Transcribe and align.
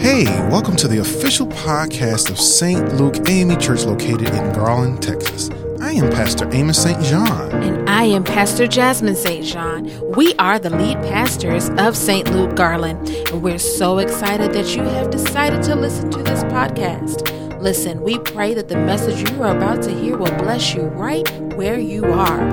Hey, 0.00 0.24
welcome 0.50 0.76
to 0.76 0.88
the 0.88 0.98
official 0.98 1.46
podcast 1.46 2.30
of 2.30 2.38
St. 2.38 2.94
Luke 2.94 3.28
AME 3.28 3.58
Church 3.58 3.84
located 3.84 4.28
in 4.28 4.52
Garland, 4.52 5.02
Texas. 5.02 5.50
I 5.80 5.92
am 5.92 6.10
Pastor 6.10 6.48
Amos 6.52 6.82
St. 6.82 7.02
John. 7.02 7.50
And 7.62 7.88
I 7.88 8.04
am 8.04 8.24
Pastor 8.24 8.66
Jasmine 8.66 9.16
St. 9.16 9.44
John. 9.44 9.90
We 10.14 10.34
are 10.34 10.58
the 10.58 10.70
lead 10.70 10.96
pastors 11.02 11.70
of 11.78 11.96
St. 11.96 12.30
Luke 12.32 12.54
Garland, 12.56 13.08
and 13.08 13.42
we're 13.42 13.58
so 13.58 13.98
excited 13.98 14.52
that 14.52 14.74
you 14.76 14.82
have 14.82 15.10
decided 15.10 15.62
to 15.64 15.74
listen 15.74 16.10
to 16.10 16.22
this 16.22 16.42
podcast. 16.44 17.43
Listen, 17.64 18.00
we 18.02 18.18
pray 18.18 18.52
that 18.52 18.68
the 18.68 18.76
message 18.76 19.30
you 19.30 19.42
are 19.42 19.56
about 19.56 19.82
to 19.84 19.90
hear 19.90 20.18
will 20.18 20.36
bless 20.36 20.74
you 20.74 20.82
right 20.82 21.26
where 21.54 21.78
you 21.78 22.04
are. 22.04 22.46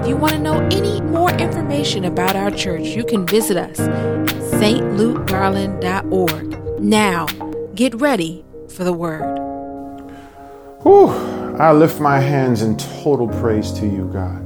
If 0.00 0.08
you 0.08 0.16
want 0.16 0.32
to 0.32 0.40
know 0.40 0.58
any 0.72 1.00
more 1.02 1.30
information 1.34 2.04
about 2.04 2.34
our 2.34 2.50
church, 2.50 2.82
you 2.82 3.04
can 3.04 3.24
visit 3.28 3.56
us 3.56 3.78
at 3.78 4.26
stlukegarland.org. 4.26 6.80
Now, 6.80 7.26
get 7.76 7.94
ready 7.94 8.44
for 8.68 8.82
the 8.82 8.92
word. 8.92 9.38
Whew, 10.82 11.10
I 11.60 11.70
lift 11.70 12.00
my 12.00 12.18
hands 12.18 12.62
in 12.62 12.76
total 12.76 13.28
praise 13.28 13.70
to 13.74 13.86
you, 13.86 14.10
God. 14.12 14.42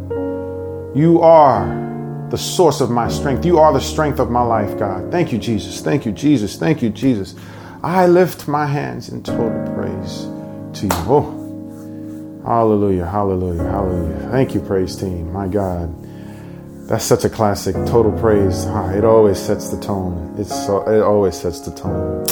You 0.94 1.22
are 1.22 1.64
the 2.28 2.36
source 2.36 2.82
of 2.82 2.90
my 2.90 3.08
strength. 3.08 3.46
You 3.46 3.58
are 3.58 3.72
the 3.72 3.80
strength 3.80 4.20
of 4.20 4.30
my 4.30 4.42
life, 4.42 4.78
God. 4.78 5.10
Thank 5.10 5.32
you, 5.32 5.38
Jesus. 5.38 5.80
Thank 5.80 6.04
you, 6.04 6.12
Jesus. 6.12 6.58
Thank 6.58 6.82
you, 6.82 6.90
Jesus. 6.90 7.34
I 7.82 8.06
lift 8.06 8.48
my 8.48 8.66
hands 8.66 9.08
in 9.08 9.22
total 9.22 9.74
praise 9.74 10.26
to 10.80 10.86
you. 10.86 10.92
Oh, 11.08 12.42
hallelujah, 12.44 13.06
hallelujah, 13.06 13.64
hallelujah. 13.64 14.28
Thank 14.30 14.54
you, 14.54 14.60
praise 14.60 14.96
team. 14.96 15.32
My 15.32 15.48
God. 15.48 15.94
That's 16.88 17.04
such 17.04 17.24
a 17.24 17.30
classic. 17.30 17.74
Total 17.86 18.12
praise. 18.12 18.66
Ah, 18.66 18.90
it 18.90 19.04
always 19.04 19.38
sets 19.38 19.70
the 19.70 19.80
tone. 19.80 20.34
It's 20.38 20.52
it 20.68 21.02
always 21.02 21.36
sets 21.36 21.60
the 21.60 21.70
tone. 21.72 22.26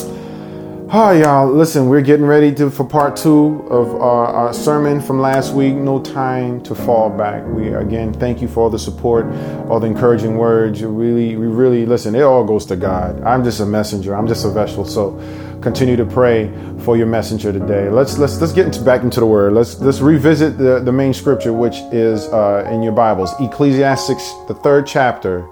Hi, 0.90 1.20
y'all. 1.20 1.52
Listen, 1.52 1.90
we're 1.90 2.00
getting 2.00 2.24
ready 2.24 2.50
to, 2.54 2.70
for 2.70 2.82
part 2.82 3.14
two 3.14 3.62
of 3.68 3.94
our, 3.96 4.26
our, 4.26 4.54
sermon 4.54 5.02
from 5.02 5.20
last 5.20 5.52
week. 5.52 5.74
No 5.74 6.00
time 6.00 6.62
to 6.62 6.74
fall 6.74 7.10
back. 7.10 7.44
We 7.46 7.74
again 7.74 8.14
thank 8.14 8.40
you 8.40 8.48
for 8.48 8.60
all 8.60 8.70
the 8.70 8.78
support, 8.78 9.26
all 9.68 9.80
the 9.80 9.86
encouraging 9.86 10.38
words. 10.38 10.80
You 10.80 10.88
really, 10.88 11.36
we 11.36 11.46
really 11.46 11.84
listen. 11.84 12.14
It 12.14 12.22
all 12.22 12.42
goes 12.42 12.64
to 12.66 12.76
God. 12.76 13.22
I'm 13.22 13.44
just 13.44 13.60
a 13.60 13.66
messenger. 13.66 14.16
I'm 14.16 14.26
just 14.26 14.46
a 14.46 14.50
vessel. 14.50 14.86
So 14.86 15.12
continue 15.60 15.96
to 15.96 16.06
pray 16.06 16.50
for 16.78 16.96
your 16.96 17.06
messenger 17.06 17.52
today. 17.52 17.90
Let's 17.90 18.16
let's 18.16 18.40
let's 18.40 18.54
get 18.54 18.64
into, 18.64 18.80
back 18.80 19.02
into 19.02 19.20
the 19.20 19.26
word. 19.26 19.52
Let's 19.52 19.78
let's 19.80 20.00
revisit 20.00 20.56
the, 20.56 20.80
the 20.80 20.92
main 20.92 21.12
scripture, 21.12 21.52
which 21.52 21.76
is 21.92 22.24
uh, 22.28 22.66
in 22.72 22.82
your 22.82 22.94
Bibles, 22.94 23.38
Ecclesiastes, 23.40 24.46
the 24.46 24.54
third 24.54 24.86
chapter, 24.86 25.46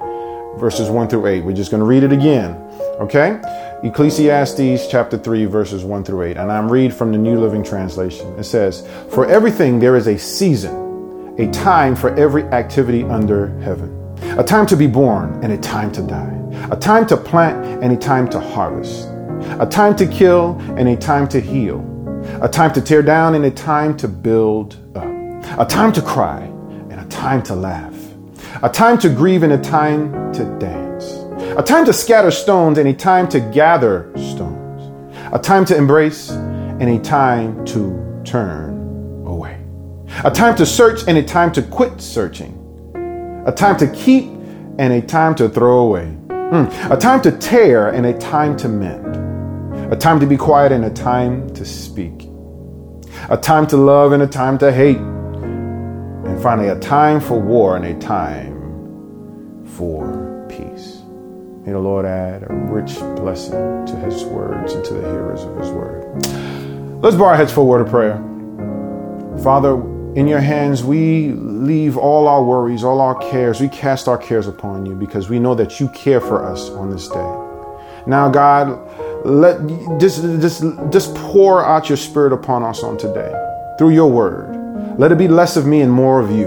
verses 0.59 0.91
one 0.91 1.09
through 1.09 1.27
eight. 1.27 1.45
We're 1.45 1.53
just 1.53 1.71
going 1.71 1.81
to 1.81 1.87
read 1.87 2.03
it 2.03 2.13
again. 2.13 2.55
Okay. 3.01 3.41
Ecclesiastes 3.83 4.89
chapter 4.91 5.19
3, 5.19 5.45
verses 5.45 5.85
1 5.85 6.03
through 6.03 6.23
8, 6.23 6.39
and 6.39 6.51
I'm 6.51 6.73
read 6.73 6.95
from 6.95 7.13
the 7.13 7.19
New 7.19 7.39
Living 7.39 7.63
Translation. 7.63 8.27
It 8.39 8.45
says, 8.45 8.89
For 9.11 9.27
everything 9.27 9.79
there 9.79 9.97
is 9.97 10.07
a 10.07 10.19
season, 10.19 11.35
a 11.39 11.51
time 11.53 11.95
for 11.95 12.15
every 12.19 12.45
activity 12.45 13.05
under 13.05 13.49
heaven, 13.61 13.93
a 14.39 14.43
time 14.43 14.65
to 14.67 14.77
be 14.77 14.87
born 14.87 15.45
and 15.45 15.53
a 15.53 15.59
time 15.59 15.93
to 15.93 16.03
die, 16.03 16.69
a 16.71 16.77
time 16.77 17.07
to 17.09 17.19
plant 17.19 17.83
and 17.85 17.93
a 17.93 17.97
time 17.97 18.29
to 18.31 18.41
harvest, 18.41 19.09
a 19.61 19.69
time 19.71 19.95
to 19.97 20.07
kill 20.07 20.59
and 20.79 20.89
a 20.89 20.97
time 20.97 21.29
to 21.29 21.39
heal, 21.39 21.81
a 22.43 22.49
time 22.49 22.73
to 22.73 22.81
tear 22.81 23.03
down 23.03 23.35
and 23.35 23.45
a 23.45 23.51
time 23.51 23.95
to 23.99 24.09
build 24.09 24.77
up, 24.97 25.05
a 25.61 25.67
time 25.69 25.93
to 25.93 26.01
cry 26.01 26.41
and 26.91 26.99
a 26.99 27.05
time 27.05 27.43
to 27.43 27.55
laugh, 27.55 27.96
a 28.67 28.69
time 28.69 28.99
to 28.99 29.09
grieve 29.09 29.45
and 29.45 29.53
a 29.53 29.59
time 29.59 30.33
to 30.33 30.45
dance 30.59 31.27
a 31.57 31.63
time 31.63 31.85
to 31.85 31.93
scatter 31.93 32.31
stones 32.31 32.79
and 32.79 32.89
a 32.89 32.93
time 32.93 33.29
to 33.29 33.41
gather 33.41 34.11
stones, 34.17 35.13
a 35.33 35.39
time 35.39 35.65
to 35.65 35.77
embrace 35.77 36.31
and 36.31 36.83
a 36.83 36.99
time 36.99 37.65
to 37.65 38.21
turn 38.25 39.25
away, 39.27 39.59
a 40.25 40.31
time 40.31 40.57
to 40.57 40.67
search 40.67 41.07
and 41.07 41.17
a 41.17 41.23
time 41.23 41.53
to 41.53 41.63
quit 41.63 42.01
searching, 42.01 42.53
a 43.47 43.53
time 43.53 43.77
to 43.77 43.87
keep 43.93 44.25
and 44.79 44.93
a 44.93 45.01
time 45.01 45.35
to 45.35 45.49
throw 45.49 45.79
away, 45.79 46.17
mm. 46.29 46.91
a 46.91 46.97
time 46.97 47.23
to 47.23 47.31
tear 47.31 47.89
and 47.89 48.05
a 48.05 48.19
time 48.19 48.57
to 48.57 48.69
mend, 48.69 49.93
a 49.93 49.97
time 49.97 50.19
to 50.19 50.27
be 50.27 50.37
quiet 50.37 50.73
and 50.73 50.85
a 50.85 50.91
time 50.91 51.49
to 51.55 51.65
speak, 51.65 52.29
a 53.31 53.37
time 53.37 53.67
to 53.67 53.77
love 53.77 54.13
and 54.13 54.23
a 54.23 54.27
time 54.27 54.59
to 54.59 54.73
hate, 54.73 54.99
and 54.99 56.43
finally 56.43 56.69
a 56.69 56.79
time 56.81 57.21
for 57.21 57.41
war 57.41 57.77
and 57.77 57.85
a 57.85 57.99
time 57.99 58.56
for 59.77 60.47
peace. 60.49 61.03
May 61.65 61.73
the 61.73 61.79
Lord 61.79 62.07
add 62.07 62.45
a 62.49 62.55
rich 62.55 62.95
blessing 63.17 63.87
to 63.87 63.97
his 63.97 64.25
words 64.25 64.73
and 64.73 64.85
to 64.85 64.95
the 64.95 65.01
hearers 65.01 65.43
of 65.43 65.57
his 65.57 65.69
word. 65.71 66.05
Let's 67.03 67.17
bow 67.17 67.25
our 67.25 67.37
heads 67.37 67.53
for 67.53 67.61
a 67.61 67.65
word 67.65 67.83
of 67.83 67.89
prayer. 67.89 68.17
Father, 69.43 69.75
in 70.17 70.27
your 70.27 70.41
hands 70.41 70.83
we 70.83 71.33
leave 71.33 71.97
all 71.97 72.27
our 72.27 72.43
worries, 72.43 72.85
all 72.85 73.01
our 73.01 73.17
cares. 73.17 73.61
We 73.61 73.69
cast 73.69 74.09
our 74.09 74.17
cares 74.17 74.47
upon 74.47 74.87
you 74.87 74.95
because 74.95 75.29
we 75.29 75.39
know 75.39 75.55
that 75.57 75.79
you 75.79 75.89
care 75.89 76.21
for 76.21 76.45
us 76.45 76.71
on 76.71 76.91
this 76.91 77.09
day. 77.09 77.43
Now, 78.07 78.31
God, 78.31 79.27
let 79.27 79.59
just, 79.99 80.23
just, 80.41 80.63
just 80.91 81.15
pour 81.17 81.65
out 81.65 81.89
your 81.89 81.99
spirit 81.99 82.33
upon 82.33 82.63
us 82.63 82.83
on 82.83 82.97
today 82.97 83.35
through 83.77 83.91
your 83.91 84.11
word. 84.11 84.99
Let 84.99 85.13
it 85.13 85.19
be 85.19 85.29
less 85.29 85.57
of 85.57 85.67
me 85.67 85.83
and 85.83 85.93
more 85.93 86.21
of 86.21 86.31
you. 86.31 86.47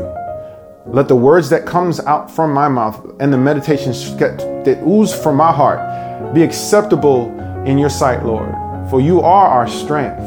Let 0.91 1.07
the 1.07 1.15
words 1.15 1.51
that 1.51 1.67
comes 1.67 1.99
out 1.99 2.31
from 2.31 2.51
my 2.51 2.67
mouth 2.67 3.15
and 3.19 3.31
the 3.31 3.37
meditations 3.37 4.15
that 4.17 4.83
ooze 4.87 5.13
from 5.13 5.35
my 5.35 5.51
heart 5.51 6.33
be 6.33 6.41
acceptable 6.41 7.29
in 7.63 7.77
your 7.77 7.91
sight, 7.91 8.25
Lord. 8.25 8.55
For 8.89 8.99
you 8.99 9.21
are 9.21 9.47
our 9.47 9.67
strength 9.67 10.19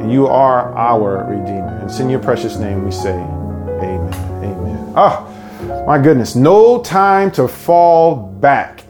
and 0.00 0.12
you 0.12 0.28
are 0.28 0.72
our 0.76 1.24
Redeemer. 1.24 1.78
And 1.78 1.90
in 2.00 2.08
your 2.08 2.20
precious 2.20 2.56
name 2.56 2.84
we 2.84 2.92
say, 2.92 3.14
Amen. 3.14 4.14
Amen. 4.44 4.92
Ah, 4.94 5.26
oh, 5.26 5.84
my 5.86 6.00
goodness. 6.00 6.36
No 6.36 6.80
time 6.82 7.32
to 7.32 7.48
fall 7.48 8.14
back. 8.14 8.84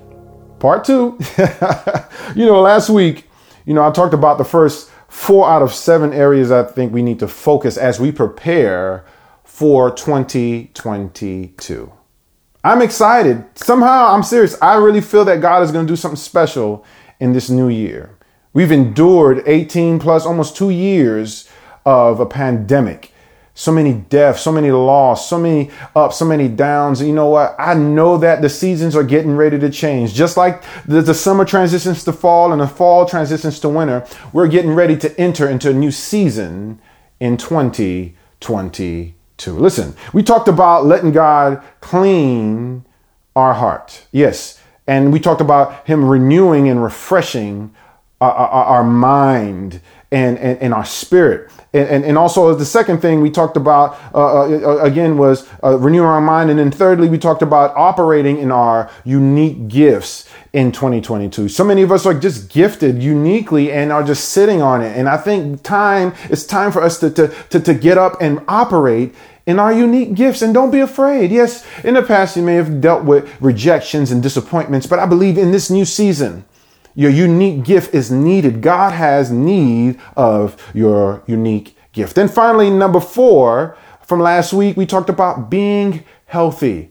Part 0.59 0.85
two. 0.85 1.19
you 2.37 2.45
know, 2.45 2.61
last 2.61 2.91
week, 2.91 3.27
you 3.65 3.73
know, 3.73 3.89
I 3.89 3.91
talked 3.91 4.13
about 4.13 4.37
the 4.37 4.45
first 4.45 4.91
four 5.09 5.49
out 5.49 5.63
of 5.63 5.73
seven 5.73 6.13
areas 6.13 6.51
I 6.51 6.63
think 6.63 6.93
we 6.93 7.03
need 7.03 7.21
to 7.21 7.29
focus 7.29 7.79
as 7.79 7.99
we 7.99 8.13
prepare 8.13 9.07
for 9.61 9.91
2022. 9.91 11.93
I'm 12.65 12.81
excited. 12.81 13.45
Somehow, 13.55 14.07
I'm 14.07 14.23
serious. 14.23 14.57
I 14.63 14.77
really 14.77 15.03
feel 15.03 15.27
that 15.27 15.43
God 15.43 15.63
is 15.63 15.71
going 15.71 15.87
to 15.87 15.93
do 15.93 15.97
something 15.97 16.17
special 16.17 16.83
in 17.19 17.35
this 17.35 17.51
new 17.51 17.69
year. 17.69 18.17
We've 18.55 18.73
endured 18.73 19.43
18 19.45 19.99
plus, 19.99 20.25
almost 20.25 20.57
two 20.57 20.71
years 20.71 21.47
of 21.85 22.21
a 22.21 22.25
pandemic. 22.25 23.13
So 23.53 23.71
many 23.71 23.93
deaths, 23.93 24.41
so 24.41 24.51
many 24.51 24.71
loss, 24.71 25.29
so 25.29 25.39
many 25.39 25.71
ups, 25.95 26.17
so 26.17 26.25
many 26.25 26.49
downs. 26.49 27.03
You 27.03 27.13
know 27.13 27.29
what? 27.29 27.55
I 27.59 27.75
know 27.75 28.17
that 28.17 28.41
the 28.41 28.49
seasons 28.49 28.97
are 28.97 29.05
getting 29.05 29.37
ready 29.37 29.59
to 29.59 29.69
change. 29.69 30.15
Just 30.15 30.39
like 30.39 30.65
the, 30.87 31.03
the 31.03 31.13
summer 31.13 31.45
transitions 31.45 32.03
to 32.05 32.15
fall 32.15 32.53
and 32.53 32.63
the 32.63 32.67
fall 32.67 33.05
transitions 33.05 33.61
to 33.61 33.69
winter, 33.69 34.07
we're 34.33 34.49
getting 34.49 34.73
ready 34.73 34.97
to 34.97 35.21
enter 35.21 35.47
into 35.47 35.69
a 35.69 35.75
new 35.75 35.91
season 35.91 36.81
in 37.21 37.37
2022 37.37 39.20
to. 39.41 39.53
Listen, 39.53 39.95
we 40.13 40.23
talked 40.23 40.49
about 40.49 40.87
letting 40.87 41.13
God 41.13 41.63
clean 41.81 42.85
our 43.35 43.55
heart. 43.55 44.07
Yes. 44.13 44.61
And 44.87 45.13
we 45.13 45.21
talked 45.21 45.41
about 45.41 45.87
Him 45.87 46.05
renewing 46.05 46.69
and 46.69 46.83
refreshing 46.83 47.75
our, 48.21 48.33
our, 48.33 48.65
our 48.65 48.85
mind 48.85 49.81
and, 50.13 50.39
and, 50.39 50.59
and, 50.61 50.75
our 50.75 50.85
spirit. 50.85 51.51
And, 51.73 51.89
and, 51.89 52.05
and, 52.05 52.19
also, 52.19 52.53
the 52.55 52.65
second 52.65 53.01
thing 53.01 53.21
we 53.21 53.31
talked 53.31 53.57
about 53.57 53.97
uh, 54.13 54.43
uh, 54.43 54.79
again 54.83 55.17
was 55.17 55.49
uh, 55.63 55.79
renewing 55.79 56.09
our 56.09 56.21
mind. 56.21 56.51
And 56.51 56.59
then, 56.59 56.73
thirdly, 56.73 57.09
we 57.09 57.17
talked 57.17 57.43
about 57.43 57.77
operating 57.77 58.39
in 58.39 58.51
our 58.51 58.91
unique 59.05 59.69
gifts 59.69 60.29
in 60.53 60.73
2022. 60.73 61.49
So 61.49 61.63
many 61.63 61.83
of 61.83 61.93
us 61.93 62.07
are 62.07 62.15
just 62.15 62.51
gifted 62.51 63.01
uniquely 63.03 63.71
and 63.71 63.93
are 63.93 64.03
just 64.03 64.31
sitting 64.31 64.61
on 64.61 64.83
it. 64.83 64.97
And 64.97 65.09
I 65.09 65.17
think 65.17 65.63
time, 65.63 66.13
it's 66.25 66.45
time 66.45 66.73
for 66.73 66.83
us 66.83 66.99
to, 67.01 67.11
to, 67.11 67.29
to, 67.51 67.61
to 67.61 67.75
get 67.75 67.97
up 67.97 68.21
and 68.21 68.41
operate 68.49 69.15
in 69.47 69.59
our 69.59 69.73
unique 69.73 70.15
gifts 70.15 70.43
and 70.43 70.53
don't 70.53 70.71
be 70.71 70.81
afraid. 70.81 71.31
Yes, 71.31 71.65
in 71.85 71.95
the 71.95 72.03
past 72.03 72.37
you 72.37 72.43
may 72.43 72.55
have 72.55 72.81
dealt 72.81 73.05
with 73.05 73.41
rejections 73.41 74.11
and 74.11 74.23
disappointments, 74.23 74.87
but 74.87 74.99
I 74.99 75.07
believe 75.07 75.39
in 75.39 75.53
this 75.53 75.71
new 75.71 75.85
season, 75.85 76.45
your 76.95 77.11
unique 77.11 77.65
gift 77.65 77.95
is 77.95 78.11
needed. 78.11 78.63
God 78.63 78.93
has 78.93 79.31
need 79.31 79.99
of 80.17 80.57
your 80.75 81.23
unique 81.27 81.77
gift. 81.93 82.19
And 82.19 82.31
finally, 82.31 82.71
number 82.71 83.01
four 83.01 83.77
from 84.03 84.21
last 84.21 84.53
week, 84.53 84.77
we 84.77 84.87
talked 84.87 85.11
about 85.11 85.51
being 85.51 86.05
healthy. 86.27 86.91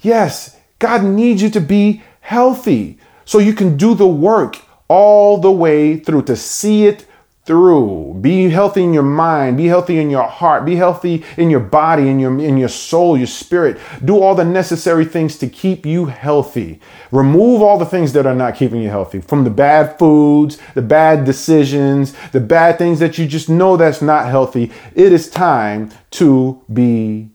Yes, 0.00 0.56
God 0.78 1.04
needs 1.04 1.42
you 1.42 1.50
to 1.50 1.60
be 1.60 2.02
healthy 2.20 2.98
so 3.24 3.38
you 3.38 3.52
can 3.52 3.76
do 3.76 3.94
the 3.94 4.06
work 4.06 4.56
all 4.88 5.38
the 5.38 5.52
way 5.52 5.98
through, 5.98 6.22
to 6.22 6.36
see 6.36 6.86
it 6.86 7.04
through. 7.48 8.18
Be 8.20 8.50
healthy 8.50 8.84
in 8.84 8.92
your 8.92 9.02
mind, 9.02 9.56
be 9.56 9.66
healthy 9.66 9.98
in 9.98 10.10
your 10.10 10.28
heart, 10.28 10.66
be 10.66 10.76
healthy 10.76 11.24
in 11.38 11.48
your 11.48 11.60
body, 11.60 12.08
in 12.08 12.20
your 12.20 12.38
in 12.38 12.58
your 12.58 12.68
soul, 12.68 13.16
your 13.16 13.26
spirit. 13.26 13.80
Do 14.04 14.20
all 14.20 14.34
the 14.34 14.44
necessary 14.44 15.06
things 15.06 15.38
to 15.38 15.48
keep 15.48 15.86
you 15.86 16.06
healthy. 16.06 16.78
Remove 17.10 17.62
all 17.62 17.78
the 17.78 17.86
things 17.86 18.12
that 18.12 18.26
are 18.26 18.34
not 18.34 18.54
keeping 18.54 18.82
you 18.82 18.90
healthy 18.90 19.20
from 19.20 19.44
the 19.44 19.50
bad 19.50 19.98
foods, 19.98 20.58
the 20.74 20.82
bad 20.82 21.24
decisions, 21.24 22.14
the 22.32 22.40
bad 22.40 22.76
things 22.76 22.98
that 23.00 23.16
you 23.16 23.26
just 23.26 23.48
know 23.48 23.78
that's 23.78 24.02
not 24.02 24.26
healthy. 24.26 24.70
It 24.94 25.12
is 25.12 25.30
time 25.30 25.90
to 26.12 26.62
be 26.70 27.30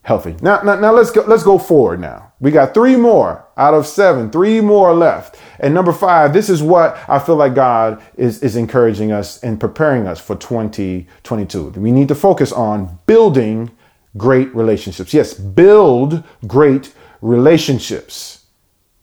healthy. 0.00 0.34
Now, 0.40 0.62
now, 0.62 0.80
now 0.80 0.92
let's 0.92 1.10
go, 1.10 1.22
let's 1.26 1.42
go 1.42 1.58
forward 1.58 2.00
now. 2.00 2.32
We 2.40 2.50
got 2.50 2.72
three 2.72 2.96
more 2.96 3.46
out 3.58 3.74
of 3.74 3.86
seven, 3.86 4.30
three 4.30 4.60
more 4.60 4.94
left. 4.94 5.36
And 5.60 5.74
number 5.74 5.92
five, 5.92 6.32
this 6.32 6.48
is 6.48 6.62
what 6.62 6.96
I 7.08 7.18
feel 7.18 7.36
like 7.36 7.54
God 7.54 8.00
is, 8.16 8.42
is 8.42 8.56
encouraging 8.56 9.12
us 9.12 9.42
and 9.42 9.58
preparing 9.58 10.06
us 10.06 10.20
for 10.20 10.36
2022. 10.36 11.70
We 11.70 11.92
need 11.92 12.08
to 12.08 12.14
focus 12.14 12.52
on 12.52 12.98
building 13.06 13.72
great 14.16 14.54
relationships. 14.54 15.12
Yes, 15.12 15.34
build 15.34 16.22
great 16.46 16.94
relationships. 17.20 18.46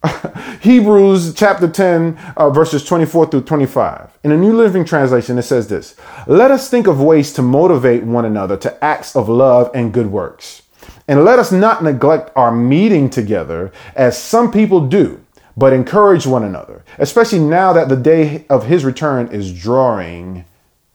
Hebrews 0.60 1.34
chapter 1.34 1.68
10, 1.68 2.16
uh, 2.36 2.50
verses 2.50 2.84
24 2.84 3.26
through 3.26 3.42
25. 3.42 4.18
In 4.24 4.32
a 4.32 4.36
New 4.36 4.56
Living 4.56 4.84
Translation, 4.84 5.38
it 5.38 5.42
says 5.42 5.68
this 5.68 5.96
Let 6.26 6.50
us 6.50 6.70
think 6.70 6.86
of 6.86 7.00
ways 7.00 7.32
to 7.34 7.42
motivate 7.42 8.04
one 8.04 8.24
another 8.24 8.56
to 8.58 8.84
acts 8.84 9.16
of 9.16 9.28
love 9.28 9.70
and 9.74 9.92
good 9.92 10.08
works. 10.08 10.62
And 11.08 11.24
let 11.24 11.38
us 11.38 11.52
not 11.52 11.84
neglect 11.84 12.30
our 12.34 12.50
meeting 12.50 13.08
together 13.08 13.72
as 13.94 14.20
some 14.20 14.50
people 14.50 14.88
do, 14.88 15.24
but 15.56 15.72
encourage 15.72 16.26
one 16.26 16.42
another, 16.42 16.84
especially 16.98 17.38
now 17.38 17.72
that 17.72 17.88
the 17.88 17.96
day 17.96 18.44
of 18.50 18.66
his 18.66 18.84
return 18.84 19.28
is 19.28 19.52
drawing 19.52 20.44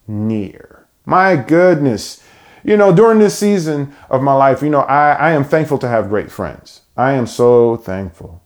near. 0.07 0.85
My 1.05 1.35
goodness. 1.35 2.23
You 2.63 2.77
know, 2.77 2.93
during 2.93 3.19
this 3.19 3.37
season 3.37 3.95
of 4.09 4.21
my 4.21 4.33
life, 4.33 4.61
you 4.61 4.69
know, 4.69 4.81
I, 4.81 5.13
I 5.13 5.31
am 5.31 5.43
thankful 5.43 5.79
to 5.79 5.87
have 5.87 6.09
great 6.09 6.31
friends. 6.31 6.81
I 6.95 7.13
am 7.13 7.25
so 7.25 7.77
thankful. 7.77 8.41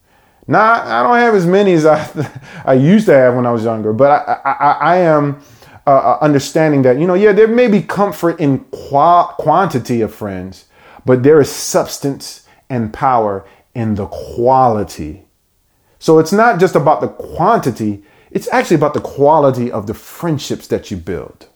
Now, 0.46 0.82
I 0.82 1.02
don't 1.02 1.18
have 1.18 1.34
as 1.34 1.46
many 1.46 1.72
as 1.72 1.84
I, 1.84 2.40
I 2.64 2.74
used 2.74 3.06
to 3.06 3.12
have 3.14 3.34
when 3.34 3.46
I 3.46 3.50
was 3.50 3.64
younger, 3.64 3.92
but 3.92 4.10
I, 4.10 4.40
I, 4.44 4.72
I 4.72 4.96
am 4.98 5.42
uh, 5.86 5.90
uh, 5.90 6.18
understanding 6.20 6.82
that, 6.82 6.98
you 6.98 7.06
know, 7.06 7.14
yeah, 7.14 7.32
there 7.32 7.48
may 7.48 7.68
be 7.68 7.82
comfort 7.82 8.40
in 8.40 8.60
qua- 8.70 9.32
quantity 9.34 10.00
of 10.00 10.14
friends, 10.14 10.66
but 11.06 11.22
there 11.22 11.40
is 11.40 11.50
substance 11.50 12.46
and 12.68 12.92
power 12.92 13.46
in 13.74 13.94
the 13.94 14.06
quality. 14.06 15.24
So 15.98 16.18
it's 16.18 16.32
not 16.32 16.60
just 16.60 16.74
about 16.74 17.00
the 17.00 17.08
quantity, 17.08 18.02
it's 18.30 18.48
actually 18.52 18.76
about 18.76 18.92
the 18.92 19.00
quality 19.00 19.72
of 19.72 19.86
the 19.86 19.94
friendships 19.94 20.66
that 20.68 20.90
you 20.90 20.98
build. 20.98 21.48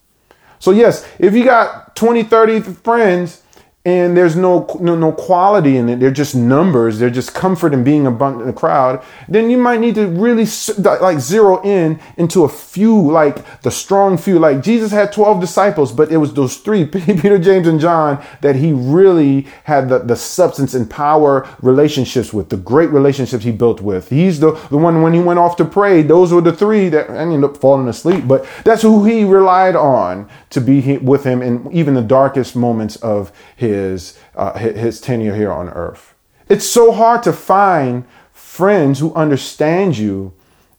So, 0.60 0.70
yes, 0.70 1.06
if 1.18 1.34
you 1.34 1.44
got 1.44 1.96
20, 1.96 2.22
30 2.22 2.60
friends, 2.60 3.42
and 3.86 4.14
there's 4.14 4.36
no, 4.36 4.66
no 4.78 4.94
no 4.94 5.10
quality 5.10 5.78
in 5.78 5.88
it. 5.88 6.00
They're 6.00 6.10
just 6.10 6.34
numbers. 6.34 6.98
They're 6.98 7.08
just 7.08 7.32
comfort 7.32 7.72
in 7.72 7.82
being 7.82 8.06
abundant 8.06 8.42
in 8.42 8.46
the 8.48 8.52
crowd. 8.52 9.02
Then 9.26 9.48
you 9.48 9.56
might 9.56 9.80
need 9.80 9.94
to 9.94 10.06
really 10.06 10.46
like 10.78 11.18
zero 11.18 11.62
in 11.62 11.98
into 12.18 12.44
a 12.44 12.48
few, 12.48 13.10
like 13.10 13.62
the 13.62 13.70
strong 13.70 14.18
few. 14.18 14.38
Like 14.38 14.62
Jesus 14.62 14.92
had 14.92 15.12
twelve 15.12 15.40
disciples, 15.40 15.92
but 15.92 16.12
it 16.12 16.18
was 16.18 16.34
those 16.34 16.58
three, 16.58 16.84
Peter, 16.86 17.38
James, 17.38 17.66
and 17.66 17.80
John, 17.80 18.22
that 18.42 18.56
he 18.56 18.72
really 18.72 19.46
had 19.64 19.88
the, 19.88 20.00
the 20.00 20.16
substance 20.16 20.74
and 20.74 20.90
power 20.90 21.48
relationships 21.62 22.34
with. 22.34 22.50
The 22.50 22.58
great 22.58 22.90
relationships 22.90 23.44
he 23.44 23.52
built 23.52 23.80
with. 23.80 24.10
He's 24.10 24.40
the 24.40 24.52
the 24.68 24.76
one 24.76 25.00
when 25.00 25.14
he 25.14 25.20
went 25.20 25.38
off 25.38 25.56
to 25.56 25.64
pray. 25.64 26.02
Those 26.02 26.34
were 26.34 26.42
the 26.42 26.52
three 26.52 26.90
that 26.90 27.08
ended 27.08 27.44
up 27.44 27.56
falling 27.56 27.88
asleep. 27.88 28.28
But 28.28 28.46
that's 28.62 28.82
who 28.82 29.06
he 29.06 29.24
relied 29.24 29.74
on 29.74 30.28
to 30.50 30.60
be 30.60 30.98
with 30.98 31.24
him 31.24 31.40
in 31.40 31.70
even 31.72 31.94
the 31.94 32.02
darkest 32.02 32.56
moments 32.56 32.96
of 32.96 33.32
his, 33.56 33.69
uh, 33.74 34.58
his 34.58 35.00
tenure 35.00 35.34
here 35.34 35.52
on 35.52 35.68
earth. 35.70 36.14
It's 36.48 36.66
so 36.66 36.92
hard 36.92 37.22
to 37.22 37.32
find 37.32 38.04
friends 38.32 38.98
who 38.98 39.14
understand 39.14 39.96
you 39.96 40.32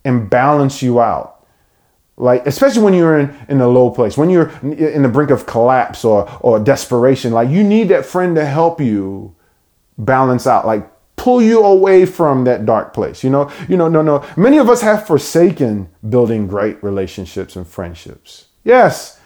and 0.03 0.29
balance 0.29 0.81
you 0.81 0.99
out. 0.99 1.45
Like, 2.17 2.45
especially 2.45 2.83
when 2.83 2.93
you're 2.93 3.17
in, 3.17 3.35
in 3.47 3.61
a 3.61 3.67
low 3.67 3.89
place, 3.89 4.17
when 4.17 4.29
you're 4.29 4.49
in 4.61 5.01
the 5.01 5.09
brink 5.09 5.31
of 5.31 5.45
collapse 5.45 6.03
or, 6.03 6.29
or 6.41 6.59
desperation, 6.59 7.31
like 7.31 7.49
you 7.49 7.63
need 7.63 7.88
that 7.89 8.05
friend 8.05 8.35
to 8.35 8.45
help 8.45 8.81
you 8.81 9.35
balance 9.97 10.45
out, 10.45 10.65
like 10.65 10.88
pull 11.15 11.41
you 11.41 11.63
away 11.63 12.05
from 12.05 12.43
that 12.43 12.65
dark 12.65 12.93
place. 12.93 13.23
You 13.23 13.29
know, 13.29 13.51
you 13.69 13.77
know, 13.77 13.88
no, 13.88 14.01
no. 14.01 14.25
Many 14.35 14.57
of 14.57 14.69
us 14.69 14.81
have 14.81 15.07
forsaken 15.07 15.89
building 16.09 16.47
great 16.47 16.83
relationships 16.83 17.55
and 17.55 17.67
friendships. 17.67 18.47
Yes, 18.63 19.20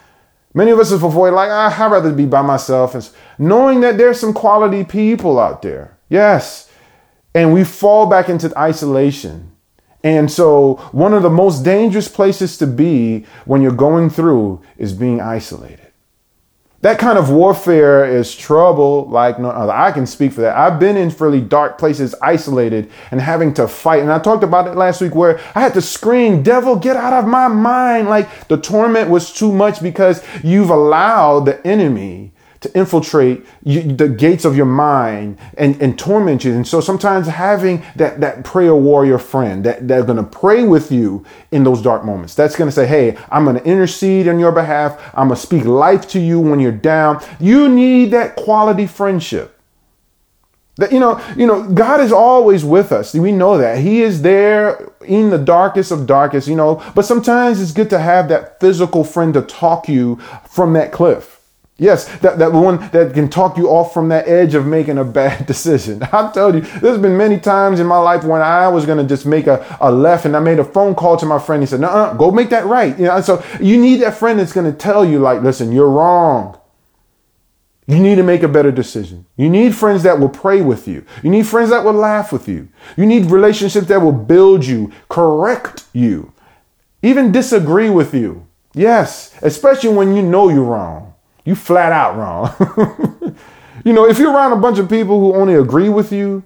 Many 0.55 0.71
of 0.71 0.79
us 0.79 0.91
have 0.91 1.03
avoided, 1.03 1.35
like, 1.35 1.49
ah, 1.51 1.85
I'd 1.85 1.91
rather 1.91 2.13
be 2.13 2.25
by 2.25 2.41
myself, 2.41 2.95
and 2.95 3.07
knowing 3.37 3.81
that 3.81 3.97
there's 3.97 4.21
some 4.21 4.33
quality 4.33 4.85
people 4.85 5.37
out 5.37 5.61
there. 5.61 5.97
Yes. 6.09 6.71
And 7.33 7.53
we 7.53 7.65
fall 7.65 8.07
back 8.07 8.29
into 8.29 8.57
isolation. 8.57 9.51
And 10.01 10.31
so, 10.31 10.75
one 10.93 11.13
of 11.13 11.23
the 11.23 11.29
most 11.29 11.65
dangerous 11.65 12.07
places 12.07 12.57
to 12.59 12.67
be 12.67 13.25
when 13.43 13.61
you're 13.61 13.73
going 13.73 14.09
through 14.09 14.61
is 14.77 14.93
being 14.93 15.19
isolated. 15.19 15.84
That 16.81 16.99
kind 16.99 17.17
of 17.17 17.31
warfare 17.31 18.05
is 18.05 18.35
trouble 18.35 19.07
like 19.09 19.39
no 19.39 19.49
other. 19.49 19.71
I 19.71 19.91
can 19.91 20.05
speak 20.05 20.33
for 20.33 20.41
that. 20.41 20.55
I've 20.55 20.79
been 20.79 20.97
in 20.97 21.09
really 21.17 21.41
dark 21.41 21.79
places, 21.79 22.13
isolated, 22.21 22.91
and 23.09 23.19
having 23.19 23.53
to 23.55 23.67
fight. 23.67 24.01
And 24.01 24.11
I 24.11 24.19
talked 24.19 24.43
about 24.43 24.67
it 24.67 24.75
last 24.75 25.01
week 25.01 25.15
where 25.15 25.39
I 25.55 25.61
had 25.61 25.73
to 25.73 25.81
scream, 25.81 26.43
Devil, 26.43 26.75
get 26.75 26.95
out 26.95 27.13
of 27.13 27.27
my 27.27 27.47
mind. 27.47 28.07
Like 28.07 28.47
the 28.49 28.57
torment 28.57 29.09
was 29.09 29.33
too 29.33 29.51
much 29.51 29.81
because 29.81 30.23
you've 30.43 30.69
allowed 30.69 31.45
the 31.45 31.65
enemy 31.65 32.33
to 32.65 32.77
infiltrate 32.77 33.45
you, 33.63 33.81
the 33.81 34.09
gates 34.09 34.43
of 34.45 34.57
your 34.57 34.65
mind 34.65 35.37
and, 35.57 35.79
and 35.81 35.97
torment 35.97 36.43
you. 36.43 36.53
And 36.53 36.67
so 36.67 36.81
sometimes 36.81 37.27
having 37.27 37.83
that, 37.95 38.21
that 38.21 38.43
prayer 38.43 38.75
warrior 38.75 39.19
friend 39.19 39.63
that, 39.65 39.87
that's 39.87 40.05
going 40.05 40.17
to 40.17 40.23
pray 40.23 40.63
with 40.63 40.91
you 40.91 41.25
in 41.51 41.63
those 41.63 41.81
dark 41.81 42.03
moments, 42.03 42.35
that's 42.35 42.55
going 42.55 42.67
to 42.67 42.75
say, 42.75 42.87
Hey, 42.87 43.17
I'm 43.29 43.43
going 43.43 43.57
to 43.57 43.63
intercede 43.63 44.27
on 44.27 44.39
your 44.39 44.51
behalf. 44.51 44.99
I'm 45.13 45.27
going 45.27 45.39
to 45.39 45.45
speak 45.45 45.65
life 45.65 46.07
to 46.09 46.19
you 46.19 46.39
when 46.39 46.59
you're 46.59 46.71
down. 46.71 47.23
You 47.39 47.69
need 47.69 48.11
that 48.11 48.35
quality 48.35 48.87
friendship. 48.87 49.51
That 50.77 50.91
you 50.91 50.99
know, 50.99 51.23
you 51.37 51.47
know, 51.47 51.69
God 51.69 52.01
is 52.01 52.11
always 52.11 52.65
with 52.65 52.91
us. 52.91 53.13
We 53.13 53.31
know 53.31 53.57
that 53.57 53.77
He 53.77 54.01
is 54.01 54.23
there 54.23 54.91
in 55.05 55.29
the 55.29 55.37
darkest 55.37 55.89
of 55.89 56.05
darkest. 56.05 56.49
You 56.49 56.55
know, 56.55 56.83
but 56.93 57.05
sometimes 57.05 57.61
it's 57.61 57.71
good 57.71 57.89
to 57.91 57.99
have 57.99 58.27
that 58.27 58.59
physical 58.59 59.05
friend 59.05 59.33
to 59.35 59.41
talk 59.41 59.87
you 59.87 60.17
from 60.49 60.73
that 60.73 60.91
cliff. 60.91 61.34
Yes, 61.77 62.05
that, 62.19 62.39
that 62.39 62.53
one 62.53 62.77
that 62.91 63.13
can 63.13 63.27
talk 63.27 63.57
you 63.57 63.67
off 63.67 63.93
from 63.93 64.07
that 64.07 64.29
edge 64.29 64.55
of 64.55 64.65
making 64.65 64.97
a 64.97 65.03
bad 65.03 65.45
decision. 65.47 66.01
I 66.03 66.31
tell 66.31 66.55
you, 66.55 66.61
there's 66.61 66.97
been 66.97 67.17
many 67.17 67.37
times 67.37 67.81
in 67.81 67.87
my 67.87 67.97
life 67.97 68.23
when 68.23 68.41
I 68.41 68.69
was 68.69 68.85
going 68.85 68.97
to 68.97 69.03
just 69.03 69.25
make 69.25 69.47
a, 69.47 69.65
a 69.81 69.91
left 69.91 70.25
and 70.25 70.37
I 70.37 70.39
made 70.39 70.59
a 70.59 70.63
phone 70.63 70.95
call 70.95 71.17
to 71.17 71.25
my 71.25 71.37
friend. 71.37 71.61
He 71.61 71.67
said, 71.67 71.81
no, 71.81 72.15
go 72.17 72.31
make 72.31 72.49
that 72.51 72.65
right. 72.65 72.97
You 72.97 73.05
know, 73.05 73.19
so 73.19 73.43
you 73.59 73.77
need 73.77 73.97
that 73.97 74.15
friend 74.15 74.39
that's 74.39 74.53
going 74.53 74.71
to 74.71 74.77
tell 74.77 75.03
you 75.03 75.19
like, 75.19 75.41
listen, 75.41 75.73
you're 75.73 75.89
wrong. 75.89 76.57
You 77.87 77.99
need 77.99 78.15
to 78.15 78.23
make 78.23 78.41
a 78.41 78.47
better 78.47 78.71
decision. 78.71 79.25
You 79.35 79.49
need 79.49 79.75
friends 79.75 80.03
that 80.03 80.19
will 80.19 80.29
pray 80.29 80.61
with 80.61 80.87
you. 80.87 81.05
You 81.23 81.29
need 81.29 81.45
friends 81.45 81.69
that 81.71 81.83
will 81.83 81.93
laugh 81.93 82.31
with 82.31 82.47
you. 82.47 82.69
You 82.95 83.05
need 83.05 83.25
relationships 83.25 83.87
that 83.87 84.01
will 84.01 84.13
build 84.13 84.65
you, 84.65 84.91
correct 85.09 85.83
you, 85.93 86.31
even 87.03 87.31
disagree 87.31 87.89
with 87.89 88.13
you. 88.13 88.47
Yes, 88.73 89.35
especially 89.41 89.93
when 89.93 90.15
you 90.15 90.23
know 90.23 90.49
you're 90.49 90.63
wrong. 90.63 91.14
You 91.45 91.55
flat 91.55 91.91
out 91.91 92.17
wrong. 92.17 93.35
you 93.85 93.93
know, 93.93 94.07
if 94.07 94.17
you're 94.17 94.33
around 94.33 94.51
a 94.51 94.57
bunch 94.57 94.79
of 94.79 94.89
people 94.89 95.19
who 95.19 95.35
only 95.35 95.53
agree 95.53 95.89
with 95.89 96.11
you 96.11 96.43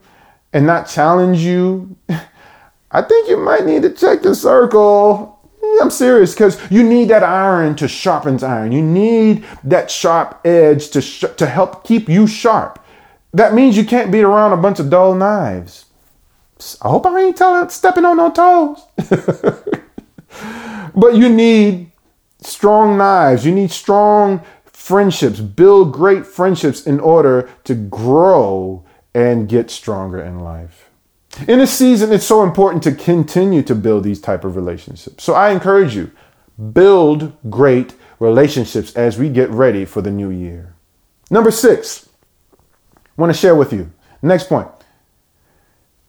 and 0.52 0.68
not 0.68 0.88
challenge 0.88 1.40
you, 1.40 1.96
I 2.92 3.02
think 3.02 3.30
you 3.30 3.38
might 3.38 3.66
need 3.66 3.84
to 3.84 3.92
check 3.92 4.22
the 4.22 4.36
circle. 4.36 5.40
I'm 5.82 5.92
serious 5.92 6.34
because 6.34 6.60
you 6.72 6.84
need 6.84 7.10
that 7.10 7.24
iron 7.24 7.76
to 7.76 7.88
sharpen 7.88 8.44
iron. 8.44 8.72
You 8.72 8.82
need 8.82 9.46
that 9.64 9.90
sharp 9.90 10.42
edge 10.46 10.90
to 10.90 11.02
sh- 11.02 11.26
to 11.38 11.46
help 11.46 11.84
keep 11.84 12.10
you 12.10 12.28
sharp. 12.28 12.84
That 13.34 13.54
means 13.54 13.78
you 13.78 13.86
can't 13.86 14.12
be 14.12 14.22
around 14.22 14.54
a 14.54 14.58
bunch 14.58 14.80
of 14.80 14.90
dull 14.90 15.16
knives. 15.16 15.86
I 16.82 16.90
hope 16.90 17.06
I 17.06 17.22
ain't 17.22 17.38
telling 17.38 17.70
stepping 17.70 18.04
on 18.04 18.18
no 18.18 18.32
toes. 18.32 18.86
but 20.96 21.16
you 21.16 21.30
need 21.30 21.92
strong 22.42 22.98
knives. 22.98 23.46
You 23.46 23.54
need 23.54 23.72
strong 23.72 24.42
friendships, 24.90 25.40
build 25.40 25.94
great 25.94 26.26
friendships 26.26 26.88
in 26.88 27.00
order 27.00 27.48
to 27.64 27.76
grow 27.76 28.84
and 29.14 29.48
get 29.48 29.70
stronger 29.70 30.20
in 30.20 30.40
life. 30.40 30.90
In 31.48 31.60
this 31.60 31.78
season, 31.78 32.12
it's 32.12 32.26
so 32.26 32.42
important 32.42 32.82
to 32.84 32.92
continue 32.92 33.62
to 33.62 33.76
build 33.76 34.04
these 34.04 34.20
type 34.20 34.44
of 34.44 34.56
relationships. 34.56 35.24
So 35.24 35.36
I 35.36 35.52
encourage 35.52 35.96
you, 35.96 36.10
build 36.74 37.34
great 37.52 37.94
relationships 38.18 38.96
as 38.96 39.20
we 39.20 39.30
get 39.30 39.52
ready 39.52 39.86
for 39.86 40.02
the 40.02 40.10
new 40.10 40.32
year. 40.32 40.74
Number 41.30 41.52
six, 41.52 42.10
I 42.56 42.58
want 43.16 43.32
to 43.32 43.40
share 43.40 43.56
with 43.56 43.72
you. 43.72 43.92
Next 44.24 44.50
point. 44.50 44.70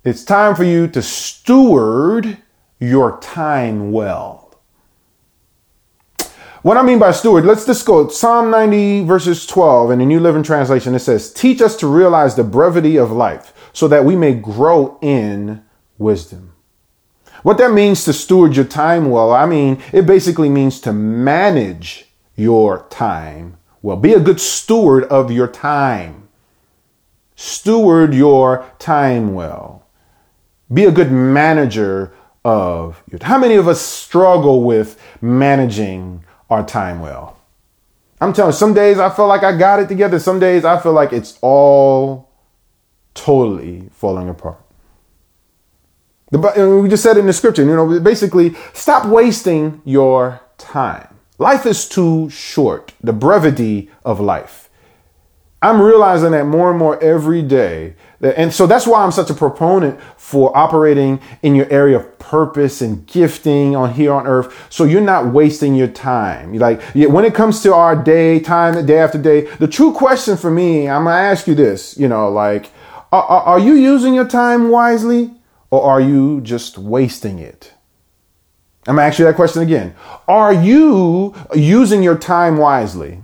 It's 0.04 0.24
time 0.24 0.54
for 0.56 0.64
you 0.64 0.88
to 0.88 1.02
steward 1.02 2.38
your 2.78 3.20
time 3.20 3.92
well. 3.92 4.49
What 6.62 6.76
I 6.76 6.82
mean 6.82 6.98
by 6.98 7.12
steward, 7.12 7.46
let's 7.46 7.64
just 7.64 7.86
go 7.86 8.08
Psalm 8.08 8.50
90 8.50 9.04
verses 9.04 9.46
12 9.46 9.92
in 9.92 9.98
the 10.00 10.04
New 10.04 10.20
Living 10.20 10.42
Translation. 10.42 10.94
It 10.94 10.98
says, 10.98 11.32
teach 11.32 11.62
us 11.62 11.74
to 11.76 11.86
realize 11.86 12.34
the 12.34 12.44
brevity 12.44 12.98
of 12.98 13.10
life 13.10 13.54
so 13.72 13.88
that 13.88 14.04
we 14.04 14.14
may 14.14 14.34
grow 14.34 14.98
in 15.00 15.64
wisdom. 15.96 16.52
What 17.42 17.56
that 17.56 17.72
means 17.72 18.04
to 18.04 18.12
steward 18.12 18.56
your 18.56 18.66
time 18.66 19.08
well, 19.08 19.32
I 19.32 19.46
mean, 19.46 19.82
it 19.90 20.04
basically 20.04 20.50
means 20.50 20.80
to 20.82 20.92
manage 20.92 22.08
your 22.36 22.86
time 22.90 23.56
well. 23.80 23.96
Be 23.96 24.12
a 24.12 24.20
good 24.20 24.38
steward 24.38 25.04
of 25.04 25.32
your 25.32 25.48
time. 25.48 26.28
Steward 27.36 28.12
your 28.12 28.70
time 28.78 29.32
well. 29.32 29.86
Be 30.70 30.84
a 30.84 30.92
good 30.92 31.10
manager 31.10 32.12
of 32.44 33.02
your 33.10 33.18
time. 33.18 33.30
How 33.30 33.38
many 33.38 33.54
of 33.54 33.66
us 33.66 33.80
struggle 33.80 34.62
with 34.62 35.00
managing 35.22 36.22
our 36.50 36.66
time 36.66 37.00
well. 37.00 37.38
I'm 38.20 38.32
telling 38.32 38.52
you, 38.52 38.58
some 38.58 38.74
days 38.74 38.98
I 38.98 39.08
feel 39.08 39.26
like 39.26 39.42
I 39.42 39.56
got 39.56 39.80
it 39.80 39.88
together. 39.88 40.18
Some 40.18 40.38
days 40.38 40.64
I 40.64 40.78
feel 40.78 40.92
like 40.92 41.12
it's 41.12 41.38
all 41.40 42.28
totally 43.14 43.88
falling 43.92 44.28
apart. 44.28 44.58
The, 46.30 46.80
we 46.82 46.88
just 46.88 47.02
said 47.02 47.16
in 47.16 47.26
the 47.26 47.32
scripture, 47.32 47.64
you 47.64 47.74
know, 47.74 47.98
basically, 48.00 48.54
stop 48.72 49.06
wasting 49.06 49.82
your 49.84 50.40
time. 50.58 51.18
Life 51.38 51.66
is 51.66 51.88
too 51.88 52.30
short, 52.30 52.92
the 53.02 53.12
brevity 53.12 53.90
of 54.04 54.20
life. 54.20 54.69
I'm 55.62 55.80
realizing 55.80 56.32
that 56.32 56.46
more 56.46 56.70
and 56.70 56.78
more 56.78 57.02
every 57.02 57.42
day. 57.42 57.94
And 58.22 58.52
so 58.52 58.66
that's 58.66 58.86
why 58.86 59.04
I'm 59.04 59.12
such 59.12 59.28
a 59.28 59.34
proponent 59.34 60.00
for 60.16 60.56
operating 60.56 61.20
in 61.42 61.54
your 61.54 61.70
area 61.70 61.98
of 61.98 62.18
purpose 62.18 62.80
and 62.80 63.06
gifting 63.06 63.76
on 63.76 63.92
here 63.92 64.12
on 64.12 64.26
earth. 64.26 64.68
So 64.70 64.84
you're 64.84 65.02
not 65.02 65.32
wasting 65.32 65.74
your 65.74 65.88
time. 65.88 66.54
Like 66.54 66.80
when 66.94 67.24
it 67.26 67.34
comes 67.34 67.62
to 67.62 67.74
our 67.74 67.94
day, 67.94 68.40
time, 68.40 68.86
day 68.86 68.98
after 68.98 69.18
day, 69.18 69.42
the 69.56 69.68
true 69.68 69.92
question 69.92 70.38
for 70.38 70.50
me, 70.50 70.88
I'm 70.88 71.04
going 71.04 71.14
to 71.14 71.20
ask 71.20 71.46
you 71.46 71.54
this, 71.54 71.96
you 71.98 72.08
know, 72.08 72.30
like, 72.30 72.70
are, 73.12 73.22
are 73.22 73.58
you 73.58 73.74
using 73.74 74.14
your 74.14 74.26
time 74.26 74.70
wisely 74.70 75.34
or 75.70 75.82
are 75.82 76.00
you 76.00 76.40
just 76.40 76.78
wasting 76.78 77.38
it? 77.38 77.74
I'm 78.86 78.96
going 78.96 79.04
to 79.04 79.08
ask 79.08 79.18
you 79.18 79.26
that 79.26 79.36
question 79.36 79.62
again. 79.62 79.94
Are 80.26 80.54
you 80.54 81.34
using 81.54 82.02
your 82.02 82.16
time 82.16 82.56
wisely 82.56 83.20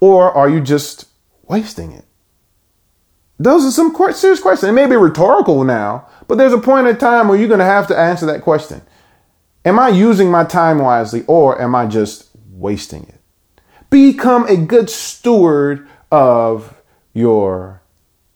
or 0.00 0.30
are 0.32 0.50
you 0.50 0.60
just 0.60 1.06
wasting 1.52 1.92
it? 1.92 2.04
Those 3.38 3.64
are 3.64 3.70
some 3.70 3.94
serious 4.14 4.40
questions. 4.40 4.70
It 4.70 4.72
may 4.72 4.86
be 4.86 4.96
rhetorical 4.96 5.64
now, 5.64 6.08
but 6.28 6.38
there's 6.38 6.52
a 6.52 6.58
point 6.58 6.86
in 6.86 6.96
time 6.96 7.28
where 7.28 7.38
you're 7.38 7.48
going 7.48 7.58
to 7.58 7.64
have 7.64 7.88
to 7.88 7.98
answer 7.98 8.26
that 8.26 8.42
question. 8.42 8.80
Am 9.64 9.78
I 9.78 9.88
using 9.88 10.30
my 10.30 10.44
time 10.44 10.78
wisely 10.78 11.24
or 11.26 11.60
am 11.60 11.74
I 11.74 11.86
just 11.86 12.30
wasting 12.50 13.02
it? 13.04 13.20
Become 13.90 14.46
a 14.46 14.56
good 14.56 14.88
steward 14.88 15.86
of 16.10 16.74
your 17.12 17.82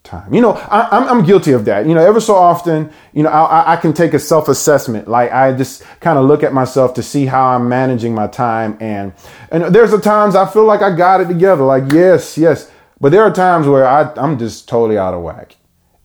time. 0.02 0.32
You 0.32 0.40
know, 0.40 0.52
I, 0.52 1.11
am 1.11 1.25
guilty 1.25 1.52
of 1.52 1.64
that. 1.66 1.87
You 1.87 1.94
know, 1.94 2.04
ever 2.04 2.20
so 2.20 2.35
often, 2.35 2.90
you 3.12 3.23
know, 3.23 3.28
I, 3.28 3.75
I 3.75 3.76
can 3.76 3.92
take 3.92 4.14
a 4.14 4.18
self 4.18 4.49
assessment. 4.49 5.08
Like 5.08 5.32
I 5.32 5.52
just 5.52 5.82
kind 6.00 6.18
of 6.18 6.26
look 6.26 6.42
at 6.42 6.52
myself 6.52 6.94
to 6.94 7.02
see 7.02 7.26
how 7.26 7.46
I'm 7.46 7.68
managing 7.68 8.14
my 8.14 8.26
time. 8.26 8.76
And, 8.80 9.12
and 9.50 9.75
there's 9.75 9.92
a 9.92 10.00
times 10.00 10.35
I 10.35 10.46
feel 10.46 10.64
like 10.64 10.82
I 10.82 10.94
got 10.94 11.20
it 11.20 11.26
together. 11.26 11.64
Like, 11.64 11.92
yes, 11.92 12.38
yes. 12.38 12.70
But 13.00 13.12
there 13.12 13.23
are 13.23 13.33
times 13.33 13.67
where 13.67 13.87
I, 13.87 14.12
I'm 14.17 14.38
just 14.38 14.69
totally 14.69 14.99
out 14.99 15.15
of 15.15 15.23
whack. 15.23 15.57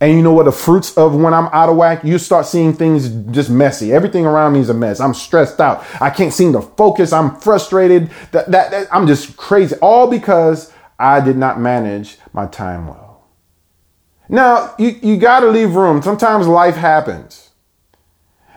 And 0.02 0.18
you 0.18 0.24
know 0.24 0.34
what? 0.34 0.46
The 0.46 0.52
fruits 0.52 0.98
of 0.98 1.16
when 1.16 1.34
I'm 1.34 1.46
out 1.54 1.70
of 1.70 1.78
whack, 1.78 2.04
you 2.04 2.18
start 2.18 2.48
seeing 2.48 2.74
things 2.74 3.08
just 3.32 3.52
messy. 3.52 3.94
Everything 3.94 4.26
around 4.26 4.54
me 4.54 4.60
is 4.60 4.70
a 4.70 4.74
mess. 4.74 5.00
I'm 5.00 5.14
stressed 5.14 5.62
out. 5.62 5.86
I 6.02 6.10
can't 6.10 6.34
seem 6.34 6.54
to 6.54 6.62
focus. 6.62 7.14
I'm 7.14 7.36
frustrated. 7.40 8.10
That, 8.32 8.50
that, 8.52 8.72
that 8.72 8.88
I'm 8.92 9.06
just 9.06 9.38
crazy. 9.38 9.76
All 9.76 10.10
because 10.10 10.74
I 10.98 11.22
did 11.22 11.38
not 11.38 11.60
manage 11.60 12.18
my 12.34 12.48
time 12.48 12.88
well. 12.88 13.28
Now, 14.28 14.74
you, 14.80 14.98
you 15.04 15.18
got 15.18 15.42
to 15.42 15.48
leave 15.48 15.76
room. 15.76 16.02
Sometimes 16.02 16.48
life 16.48 16.76
happens. 16.76 17.52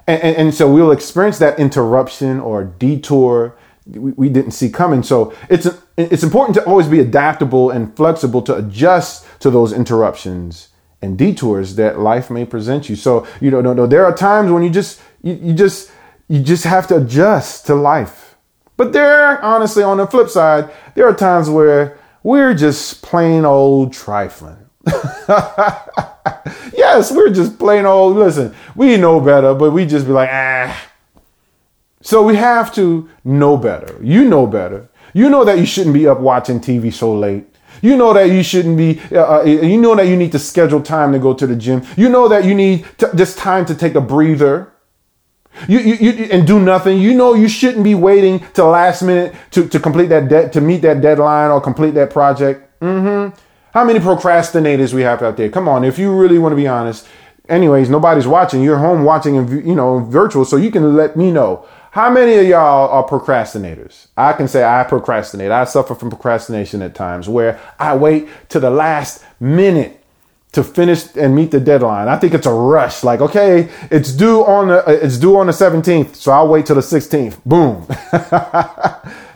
And, 0.06 0.22
and, 0.22 0.36
and, 0.36 0.54
so 0.54 0.72
we'll 0.72 0.92
experience 0.92 1.38
that 1.38 1.58
interruption 1.58 2.38
or 2.38 2.64
detour 2.64 3.56
we, 3.86 4.12
we 4.12 4.28
didn't 4.28 4.52
see 4.52 4.70
coming. 4.70 5.02
So 5.02 5.34
it's 5.48 5.68
it's 5.96 6.22
important 6.22 6.54
to 6.56 6.64
always 6.64 6.88
be 6.88 7.00
adaptable 7.00 7.70
and 7.70 7.94
flexible 7.96 8.42
to 8.42 8.56
adjust 8.56 9.26
to 9.40 9.50
those 9.50 9.72
interruptions 9.72 10.68
and 11.00 11.16
detours 11.16 11.76
that 11.76 12.00
life 12.00 12.30
may 12.30 12.44
present 12.44 12.88
you. 12.88 12.96
So 12.96 13.26
you 13.40 13.50
know, 13.50 13.60
no, 13.60 13.72
no, 13.72 13.86
there 13.86 14.04
are 14.04 14.14
times 14.14 14.50
when 14.50 14.62
you 14.62 14.70
just 14.70 15.00
you, 15.22 15.34
you 15.34 15.52
just 15.52 15.90
you 16.28 16.42
just 16.42 16.64
have 16.64 16.86
to 16.88 16.96
adjust 16.96 17.66
to 17.66 17.74
life. 17.74 18.36
But 18.76 18.92
there, 18.92 19.40
honestly, 19.42 19.84
on 19.84 19.98
the 19.98 20.06
flip 20.06 20.28
side, 20.28 20.68
there 20.94 21.06
are 21.06 21.14
times 21.14 21.48
where 21.48 21.98
we're 22.24 22.54
just 22.54 23.02
plain 23.02 23.44
old 23.44 23.92
trifling. 23.92 24.68
yes, 26.74 27.12
we're 27.12 27.30
just 27.30 27.56
plain 27.58 27.86
old. 27.86 28.16
Listen, 28.16 28.52
we 28.74 28.96
know 28.96 29.20
better, 29.20 29.54
but 29.54 29.70
we 29.70 29.86
just 29.86 30.06
be 30.06 30.12
like, 30.12 30.30
ah 30.32 30.90
so 32.04 32.22
we 32.22 32.36
have 32.36 32.72
to 32.74 33.08
know 33.24 33.56
better. 33.56 33.98
You 34.02 34.28
know 34.28 34.46
better. 34.46 34.90
You 35.14 35.30
know 35.30 35.44
that 35.44 35.58
you 35.58 35.64
shouldn't 35.64 35.94
be 35.94 36.06
up 36.06 36.20
watching 36.20 36.60
TV 36.60 36.92
so 36.92 37.14
late. 37.14 37.46
You 37.80 37.96
know 37.96 38.12
that 38.12 38.30
you 38.30 38.42
shouldn't 38.42 38.76
be, 38.76 39.00
uh, 39.12 39.40
uh, 39.40 39.42
you 39.44 39.80
know 39.80 39.94
that 39.94 40.06
you 40.06 40.16
need 40.16 40.32
to 40.32 40.38
schedule 40.38 40.82
time 40.82 41.12
to 41.12 41.18
go 41.18 41.34
to 41.34 41.46
the 41.46 41.56
gym. 41.56 41.82
You 41.96 42.08
know 42.08 42.28
that 42.28 42.44
you 42.44 42.54
need 42.54 42.86
to, 42.98 43.06
this 43.12 43.34
time 43.34 43.64
to 43.66 43.74
take 43.74 43.94
a 43.94 44.00
breather. 44.00 44.72
You, 45.68 45.78
you, 45.78 45.94
you, 45.94 46.10
and 46.32 46.46
do 46.46 46.58
nothing. 46.58 46.98
You 46.98 47.14
know 47.14 47.34
you 47.34 47.48
shouldn't 47.48 47.84
be 47.84 47.94
waiting 47.94 48.44
till 48.54 48.68
last 48.68 49.02
minute 49.02 49.34
to, 49.52 49.68
to 49.68 49.78
complete 49.78 50.06
that 50.06 50.28
debt, 50.28 50.52
to 50.54 50.60
meet 50.60 50.82
that 50.82 51.00
deadline 51.00 51.50
or 51.50 51.60
complete 51.60 51.94
that 51.94 52.10
project. 52.10 52.80
Mm-hmm. 52.80 53.38
How 53.72 53.84
many 53.84 53.98
procrastinators 54.00 54.92
we 54.92 55.02
have 55.02 55.22
out 55.22 55.36
there? 55.36 55.48
Come 55.48 55.68
on, 55.68 55.84
if 55.84 55.98
you 55.98 56.12
really 56.12 56.38
want 56.38 56.52
to 56.52 56.56
be 56.56 56.66
honest. 56.66 57.06
Anyways, 57.48 57.90
nobody's 57.90 58.26
watching. 58.26 58.62
You're 58.62 58.78
home 58.78 59.04
watching, 59.04 59.34
you 59.66 59.74
know, 59.74 59.98
virtual, 59.98 60.46
so 60.46 60.56
you 60.56 60.70
can 60.70 60.96
let 60.96 61.14
me 61.14 61.30
know 61.30 61.66
how 61.94 62.10
many 62.10 62.34
of 62.34 62.44
y'all 62.48 62.88
are 62.90 63.06
procrastinators? 63.06 64.08
I 64.16 64.32
can 64.32 64.48
say 64.48 64.64
I 64.64 64.82
procrastinate. 64.82 65.52
I 65.52 65.62
suffer 65.62 65.94
from 65.94 66.10
procrastination 66.10 66.82
at 66.82 66.92
times 66.92 67.28
where 67.28 67.60
I 67.78 67.94
wait 67.94 68.26
to 68.48 68.58
the 68.58 68.68
last 68.68 69.24
minute 69.38 70.02
to 70.50 70.64
finish 70.64 71.14
and 71.14 71.36
meet 71.36 71.52
the 71.52 71.60
deadline. 71.60 72.08
I 72.08 72.16
think 72.16 72.34
it's 72.34 72.48
a 72.48 72.52
rush. 72.52 73.04
Like, 73.04 73.20
okay, 73.20 73.68
it's 73.92 74.10
due 74.10 74.44
on 74.44 74.66
the 74.66 74.84
uh, 74.84 74.90
it's 74.90 75.18
due 75.18 75.36
on 75.36 75.46
the 75.46 75.52
17th, 75.52 76.16
so 76.16 76.32
I'll 76.32 76.48
wait 76.48 76.66
till 76.66 76.74
the 76.74 76.82
16th. 76.82 77.38
Boom. 77.46 77.86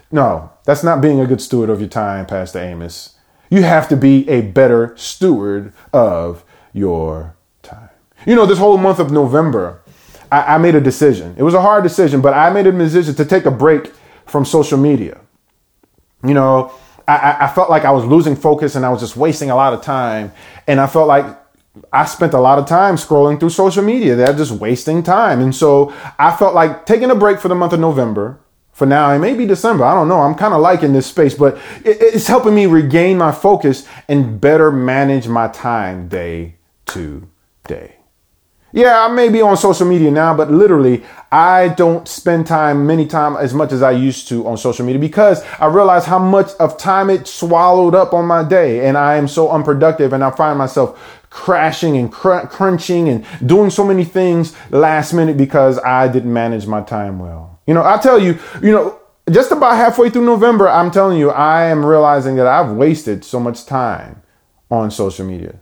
no, 0.10 0.50
that's 0.64 0.82
not 0.82 1.00
being 1.00 1.20
a 1.20 1.28
good 1.28 1.40
steward 1.40 1.70
of 1.70 1.78
your 1.78 1.88
time, 1.88 2.26
Pastor 2.26 2.58
Amos. 2.58 3.14
You 3.50 3.62
have 3.62 3.88
to 3.88 3.96
be 3.96 4.28
a 4.28 4.40
better 4.40 4.96
steward 4.96 5.72
of 5.92 6.44
your 6.72 7.36
time. 7.62 7.90
You 8.26 8.34
know, 8.34 8.46
this 8.46 8.58
whole 8.58 8.78
month 8.78 8.98
of 8.98 9.12
November, 9.12 9.80
I, 10.30 10.54
I 10.54 10.58
made 10.58 10.74
a 10.74 10.80
decision. 10.80 11.34
It 11.36 11.42
was 11.42 11.54
a 11.54 11.60
hard 11.60 11.82
decision, 11.82 12.20
but 12.20 12.34
I 12.34 12.50
made 12.50 12.66
a 12.66 12.72
decision 12.72 13.14
to 13.14 13.24
take 13.24 13.44
a 13.44 13.50
break 13.50 13.92
from 14.26 14.44
social 14.44 14.78
media. 14.78 15.20
You 16.24 16.34
know, 16.34 16.72
I, 17.06 17.36
I 17.40 17.48
felt 17.48 17.70
like 17.70 17.84
I 17.84 17.90
was 17.90 18.04
losing 18.04 18.36
focus 18.36 18.74
and 18.74 18.84
I 18.84 18.90
was 18.90 19.00
just 19.00 19.16
wasting 19.16 19.50
a 19.50 19.56
lot 19.56 19.72
of 19.72 19.82
time. 19.82 20.32
And 20.66 20.80
I 20.80 20.86
felt 20.86 21.08
like 21.08 21.24
I 21.92 22.04
spent 22.04 22.34
a 22.34 22.40
lot 22.40 22.58
of 22.58 22.66
time 22.66 22.96
scrolling 22.96 23.40
through 23.40 23.50
social 23.50 23.82
media. 23.82 24.14
They're 24.14 24.34
just 24.34 24.52
wasting 24.52 25.02
time. 25.02 25.40
And 25.40 25.54
so 25.54 25.94
I 26.18 26.36
felt 26.36 26.54
like 26.54 26.86
taking 26.86 27.10
a 27.10 27.14
break 27.14 27.40
for 27.40 27.48
the 27.48 27.54
month 27.54 27.72
of 27.72 27.80
November. 27.80 28.40
For 28.72 28.86
now, 28.86 29.10
it 29.10 29.18
may 29.18 29.34
be 29.34 29.44
December. 29.44 29.84
I 29.84 29.92
don't 29.92 30.08
know. 30.08 30.20
I'm 30.20 30.36
kind 30.36 30.54
of 30.54 30.60
liking 30.60 30.92
this 30.92 31.06
space, 31.06 31.34
but 31.34 31.56
it, 31.84 31.98
it's 32.00 32.28
helping 32.28 32.54
me 32.54 32.66
regain 32.66 33.18
my 33.18 33.32
focus 33.32 33.88
and 34.06 34.40
better 34.40 34.70
manage 34.70 35.26
my 35.26 35.48
time 35.48 36.08
day 36.08 36.56
to 36.86 37.28
day. 37.66 37.97
Yeah, 38.78 39.04
I 39.04 39.08
may 39.08 39.28
be 39.28 39.42
on 39.42 39.56
social 39.56 39.88
media 39.88 40.08
now, 40.08 40.36
but 40.36 40.52
literally, 40.52 41.02
I 41.32 41.66
don't 41.66 42.06
spend 42.06 42.46
time 42.46 42.86
many 42.86 43.08
time 43.08 43.36
as 43.36 43.52
much 43.52 43.72
as 43.72 43.82
I 43.82 43.90
used 43.90 44.28
to 44.28 44.46
on 44.46 44.56
social 44.56 44.86
media 44.86 45.00
because 45.00 45.42
I 45.58 45.66
realize 45.66 46.04
how 46.04 46.20
much 46.20 46.52
of 46.60 46.78
time 46.78 47.10
it 47.10 47.26
swallowed 47.26 47.96
up 47.96 48.12
on 48.12 48.26
my 48.26 48.44
day, 48.44 48.86
and 48.86 48.96
I 48.96 49.16
am 49.16 49.26
so 49.26 49.50
unproductive, 49.50 50.12
and 50.12 50.22
I 50.22 50.30
find 50.30 50.56
myself 50.56 51.18
crashing 51.28 51.96
and 51.96 52.12
cr- 52.12 52.46
crunching 52.46 53.08
and 53.08 53.26
doing 53.44 53.70
so 53.70 53.84
many 53.84 54.04
things 54.04 54.54
last 54.70 55.12
minute 55.12 55.36
because 55.36 55.80
I 55.80 56.06
didn't 56.06 56.32
manage 56.32 56.68
my 56.68 56.80
time 56.80 57.18
well. 57.18 57.58
You 57.66 57.74
know, 57.74 57.82
I 57.82 57.98
tell 57.98 58.22
you, 58.22 58.38
you 58.62 58.70
know, 58.70 58.96
just 59.28 59.50
about 59.50 59.74
halfway 59.74 60.08
through 60.08 60.24
November, 60.24 60.68
I'm 60.68 60.92
telling 60.92 61.18
you, 61.18 61.30
I 61.30 61.64
am 61.64 61.84
realizing 61.84 62.36
that 62.36 62.46
I've 62.46 62.70
wasted 62.70 63.24
so 63.24 63.40
much 63.40 63.66
time 63.66 64.22
on 64.70 64.92
social 64.92 65.26
media. 65.26 65.58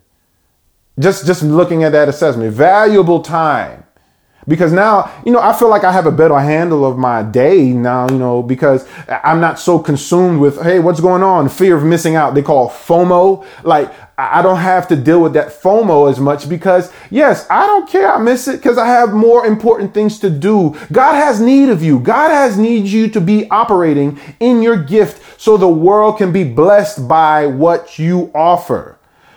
Just 0.98 1.26
just 1.26 1.42
looking 1.42 1.84
at 1.84 1.92
that 1.92 2.08
assessment, 2.08 2.52
valuable 2.54 3.20
time. 3.20 3.84
because 4.48 4.72
now 4.72 5.10
you 5.24 5.32
know 5.32 5.40
i 5.40 5.52
feel 5.52 5.68
like 5.68 5.84
i 5.84 5.92
have 5.92 6.06
a 6.06 6.12
better 6.12 6.38
handle 6.38 6.84
of 6.84 6.96
my 6.96 7.22
day 7.22 7.72
now 7.72 8.08
you 8.08 8.18
know 8.18 8.42
because 8.42 8.86
i'm 9.24 9.40
not 9.40 9.58
so 9.58 9.78
consumed 9.78 10.40
with 10.40 10.60
hey 10.62 10.78
what's 10.78 11.00
going 11.00 11.22
on? 11.22 11.48
Fear 11.48 11.76
of 11.76 11.84
missing 11.84 12.14
out 12.14 12.34
they 12.34 12.42
call 12.42 12.70
fomo. 12.70 13.44
Like 13.64 13.92
i 14.18 14.40
don't 14.42 14.58
have 14.58 14.88
to 14.88 14.96
deal 14.96 15.20
with 15.20 15.34
that 15.34 15.48
fomo 15.48 16.10
as 16.10 16.18
much 16.20 16.48
because 16.48 16.92
yes 17.10 17.46
i 17.50 17.66
don't 17.66 17.88
care 17.88 18.10
i 18.12 18.18
miss 18.18 18.48
it 18.48 18.56
because 18.56 18.78
i 18.78 18.86
have 18.86 19.12
more 19.12 19.46
important 19.46 19.92
things 19.92 20.18
to 20.20 20.30
do. 20.30 20.76
God 20.92 21.14
has 21.14 21.40
need 21.40 21.68
of 21.68 21.82
you. 21.82 21.98
God 21.98 22.30
has 22.30 22.56
need 22.56 22.86
you 22.86 23.08
to 23.10 23.20
be 23.20 23.50
operating 23.50 24.18
in 24.40 24.62
your 24.62 24.76
gift 24.76 25.40
so 25.40 25.56
the 25.56 25.68
world 25.68 26.18
can 26.18 26.32
be 26.32 26.44
blessed 26.44 27.08
by 27.08 27.46
what 27.46 27.98
you 27.98 28.30
offer 28.34 28.96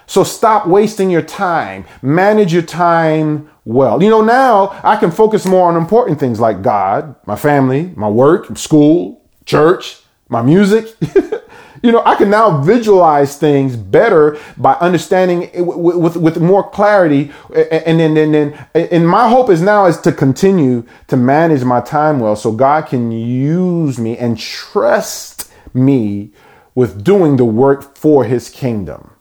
so 0.10 0.24
stop 0.24 0.66
wasting 0.66 1.10
your 1.10 1.22
time 1.22 1.86
manage 2.02 2.52
your 2.52 2.64
time 2.64 3.50
well. 3.70 4.02
You 4.02 4.10
know, 4.10 4.22
now 4.22 4.80
I 4.84 4.96
can 4.96 5.12
focus 5.12 5.46
more 5.46 5.70
on 5.70 5.78
important 5.78 6.20
things 6.20 6.40
like 6.40 6.64
God, 6.64 7.16
my 7.28 7.36
family, 7.36 7.94
my 7.96 8.10
work, 8.10 8.58
school, 8.58 9.24
church, 9.46 9.98
my 10.28 10.42
music. 10.42 10.96
you 11.84 11.92
know, 11.92 12.02
I 12.04 12.16
can 12.16 12.32
now 12.32 12.62
visualize 12.62 13.38
things 13.38 13.76
better 13.76 14.40
by 14.58 14.74
understanding 14.74 15.52
with, 15.54 15.96
with, 15.96 16.18
with 16.18 16.38
more 16.40 16.68
clarity. 16.68 17.32
And 17.54 18.00
then, 18.00 18.16
then, 18.16 18.32
then, 18.32 18.68
and 18.74 19.08
my 19.08 19.30
hope 19.30 19.52
is 19.52 19.62
now 19.62 19.86
is 19.86 20.00
to 20.02 20.12
continue 20.12 20.84
to 21.08 21.16
manage 21.16 21.64
my 21.64 21.80
time 21.80 22.20
well 22.20 22.36
so 22.36 22.52
God 22.52 22.88
can 22.88 23.12
use 23.12 24.00
me 24.00 24.18
and 24.18 24.38
trust 24.40 25.52
me 25.76 26.32
with 26.74 27.04
doing 27.04 27.38
the 27.38 27.46
work 27.46 27.96
for 27.96 28.24
his 28.24 28.50
kingdom. 28.50 29.12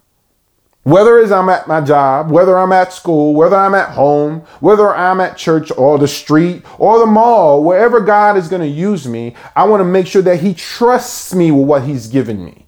Whether 0.88 1.18
as 1.18 1.30
I'm 1.30 1.50
at 1.50 1.68
my 1.68 1.82
job, 1.82 2.30
whether 2.30 2.58
I'm 2.58 2.72
at 2.72 2.94
school, 2.94 3.34
whether 3.34 3.56
I'm 3.56 3.74
at 3.74 3.90
home, 3.90 4.40
whether 4.60 4.88
I'm 4.96 5.20
at 5.20 5.36
church 5.36 5.70
or 5.76 5.98
the 5.98 6.08
street 6.08 6.64
or 6.78 6.98
the 6.98 7.04
mall, 7.04 7.62
wherever 7.62 8.00
God 8.00 8.38
is 8.38 8.48
going 8.48 8.62
to 8.62 8.66
use 8.66 9.06
me, 9.06 9.34
I 9.54 9.64
want 9.64 9.82
to 9.82 9.84
make 9.84 10.06
sure 10.06 10.22
that 10.22 10.40
He 10.40 10.54
trusts 10.54 11.34
me 11.34 11.50
with 11.50 11.66
what 11.66 11.82
He's 11.82 12.06
given 12.06 12.42
me. 12.42 12.64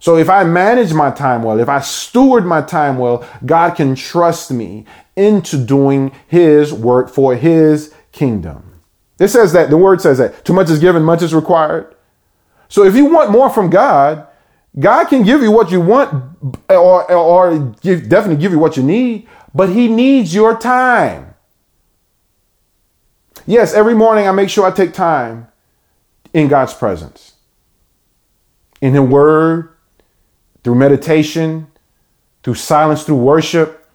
So 0.00 0.18
if 0.18 0.28
I 0.28 0.44
manage 0.44 0.92
my 0.92 1.10
time 1.10 1.42
well, 1.42 1.58
if 1.58 1.70
I 1.70 1.80
steward 1.80 2.44
my 2.44 2.60
time 2.60 2.98
well, 2.98 3.26
God 3.46 3.70
can 3.74 3.94
trust 3.94 4.50
me 4.50 4.84
into 5.16 5.56
doing 5.56 6.12
His 6.26 6.74
work 6.74 7.08
for 7.08 7.36
His 7.36 7.94
kingdom. 8.12 8.82
It 9.18 9.28
says 9.28 9.54
that, 9.54 9.70
the 9.70 9.78
word 9.78 10.02
says 10.02 10.18
that 10.18 10.44
too 10.44 10.52
much 10.52 10.68
is 10.68 10.78
given, 10.78 11.02
much 11.02 11.22
is 11.22 11.32
required. 11.32 11.96
So 12.68 12.84
if 12.84 12.94
you 12.94 13.06
want 13.06 13.30
more 13.30 13.48
from 13.48 13.70
God, 13.70 14.26
God 14.78 15.06
can 15.06 15.22
give 15.22 15.42
you 15.42 15.50
what 15.50 15.70
you 15.70 15.80
want 15.80 16.36
or, 16.68 17.10
or 17.10 17.58
give, 17.80 18.08
definitely 18.08 18.40
give 18.40 18.52
you 18.52 18.58
what 18.58 18.76
you 18.76 18.82
need, 18.82 19.26
but 19.54 19.70
He 19.70 19.88
needs 19.88 20.34
your 20.34 20.58
time. 20.58 21.34
Yes, 23.46 23.72
every 23.72 23.94
morning 23.94 24.28
I 24.28 24.32
make 24.32 24.50
sure 24.50 24.66
I 24.66 24.70
take 24.70 24.92
time 24.92 25.48
in 26.34 26.48
God's 26.48 26.74
presence, 26.74 27.34
in 28.80 28.92
His 28.92 29.02
Word, 29.02 29.74
through 30.62 30.74
meditation, 30.74 31.68
through 32.42 32.54
silence, 32.54 33.04
through 33.04 33.16
worship. 33.16 33.88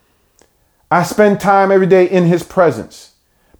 I 0.90 1.04
spend 1.04 1.38
time 1.38 1.70
every 1.70 1.86
day 1.86 2.08
in 2.08 2.24
His 2.24 2.42
presence. 2.42 3.11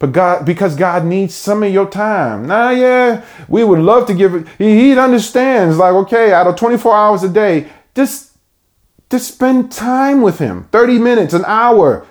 But 0.03 0.11
God, 0.11 0.45
because 0.45 0.75
God 0.75 1.05
needs 1.05 1.33
some 1.33 1.63
of 1.63 1.73
your 1.73 1.89
time. 1.89 2.49
Nah, 2.49 2.71
yeah, 2.71 3.25
we 3.47 3.63
would 3.63 3.79
love 3.79 4.09
to 4.09 4.15
give 4.15 4.35
it. 4.35 4.49
He, 4.59 4.89
he 4.91 4.99
understands, 4.99 5.79
like, 5.79 5.93
okay, 5.93 6.33
out 6.33 6.49
of 6.49 6.57
24 6.57 6.93
hours 6.93 7.23
a 7.23 7.29
day, 7.29 7.69
just, 7.95 8.37
just 9.13 9.33
spend 9.33 9.71
time 9.71 10.21
with 10.21 10.41
Him 10.41 10.65
30 10.73 10.99
minutes, 10.99 11.35
an 11.35 11.45
hour, 11.45 12.05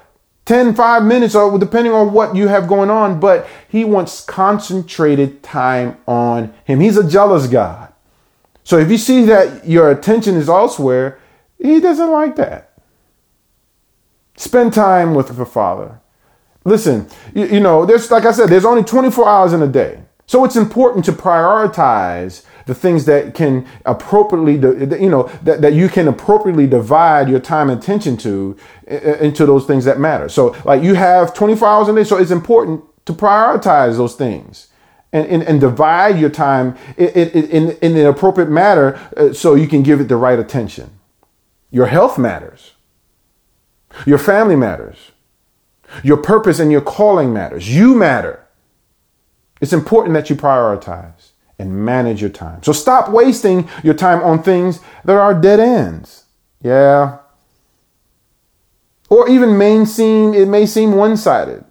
10, 0.45 0.73
5 0.73 1.03
minutes, 1.03 1.35
or 1.35 1.59
depending 1.59 1.91
on 1.91 2.13
what 2.13 2.33
you 2.33 2.47
have 2.47 2.65
going 2.65 2.89
on. 2.89 3.19
But 3.19 3.45
He 3.67 3.83
wants 3.83 4.23
concentrated 4.23 5.43
time 5.43 5.97
on 6.07 6.53
Him. 6.63 6.79
He's 6.79 6.95
a 6.95 7.05
jealous 7.05 7.47
God. 7.47 7.91
So 8.63 8.77
if 8.77 8.89
you 8.89 8.97
see 8.97 9.25
that 9.25 9.67
your 9.67 9.91
attention 9.91 10.35
is 10.35 10.47
elsewhere, 10.47 11.19
He 11.61 11.81
doesn't 11.81 12.09
like 12.09 12.37
that. 12.37 12.71
Spend 14.37 14.73
time 14.73 15.13
with 15.13 15.35
the 15.35 15.45
Father. 15.45 16.00
Listen, 16.63 17.07
you, 17.33 17.45
you 17.45 17.59
know, 17.59 17.85
there's, 17.85 18.11
like 18.11 18.25
I 18.25 18.31
said, 18.31 18.49
there's 18.49 18.65
only 18.65 18.83
24 18.83 19.27
hours 19.27 19.53
in 19.53 19.61
a 19.61 19.67
day. 19.67 20.03
So 20.27 20.45
it's 20.45 20.55
important 20.55 21.03
to 21.05 21.11
prioritize 21.11 22.45
the 22.65 22.75
things 22.75 23.05
that 23.05 23.33
can 23.33 23.67
appropriately, 23.85 24.53
you 25.01 25.09
know, 25.09 25.23
that, 25.43 25.61
that 25.61 25.73
you 25.73 25.89
can 25.89 26.07
appropriately 26.07 26.67
divide 26.67 27.27
your 27.27 27.39
time 27.39 27.69
and 27.69 27.81
attention 27.81 28.15
to 28.17 28.55
into 28.87 29.45
those 29.45 29.65
things 29.65 29.83
that 29.85 29.99
matter. 29.99 30.29
So 30.29 30.55
like 30.63 30.83
you 30.83 30.93
have 30.93 31.33
24 31.33 31.67
hours 31.67 31.89
in 31.89 31.97
a 31.97 31.99
day. 32.01 32.07
So 32.07 32.17
it's 32.17 32.31
important 32.31 32.83
to 33.05 33.13
prioritize 33.13 33.97
those 33.97 34.15
things 34.15 34.67
and, 35.11 35.27
and, 35.27 35.43
and 35.43 35.59
divide 35.59 36.19
your 36.19 36.29
time 36.29 36.77
in, 36.95 37.09
in, 37.09 37.71
in 37.81 37.97
an 37.97 38.05
appropriate 38.05 38.49
manner 38.49 38.99
uh, 39.17 39.33
so 39.33 39.55
you 39.55 39.67
can 39.67 39.83
give 39.83 39.99
it 39.99 40.07
the 40.07 40.15
right 40.15 40.39
attention. 40.39 40.91
Your 41.71 41.87
health 41.87 42.17
matters. 42.17 42.73
Your 44.05 44.17
family 44.17 44.55
matters. 44.55 45.11
Your 46.03 46.17
purpose 46.17 46.59
and 46.59 46.71
your 46.71 46.81
calling 46.81 47.33
matters. 47.33 47.73
You 47.73 47.95
matter. 47.95 48.47
It's 49.59 49.73
important 49.73 50.13
that 50.15 50.29
you 50.29 50.35
prioritize 50.35 51.31
and 51.59 51.85
manage 51.85 52.21
your 52.21 52.31
time. 52.31 52.63
So 52.63 52.71
stop 52.71 53.09
wasting 53.09 53.69
your 53.83 53.93
time 53.93 54.23
on 54.23 54.41
things 54.41 54.79
that 55.05 55.15
are 55.15 55.39
dead 55.39 55.59
ends. 55.59 56.25
Yeah. 56.61 57.19
Or 59.09 59.29
even 59.29 59.57
main 59.57 59.85
seem 59.85 60.33
it 60.33 60.47
may 60.47 60.65
seem 60.65 60.93
one-sided. 60.93 61.65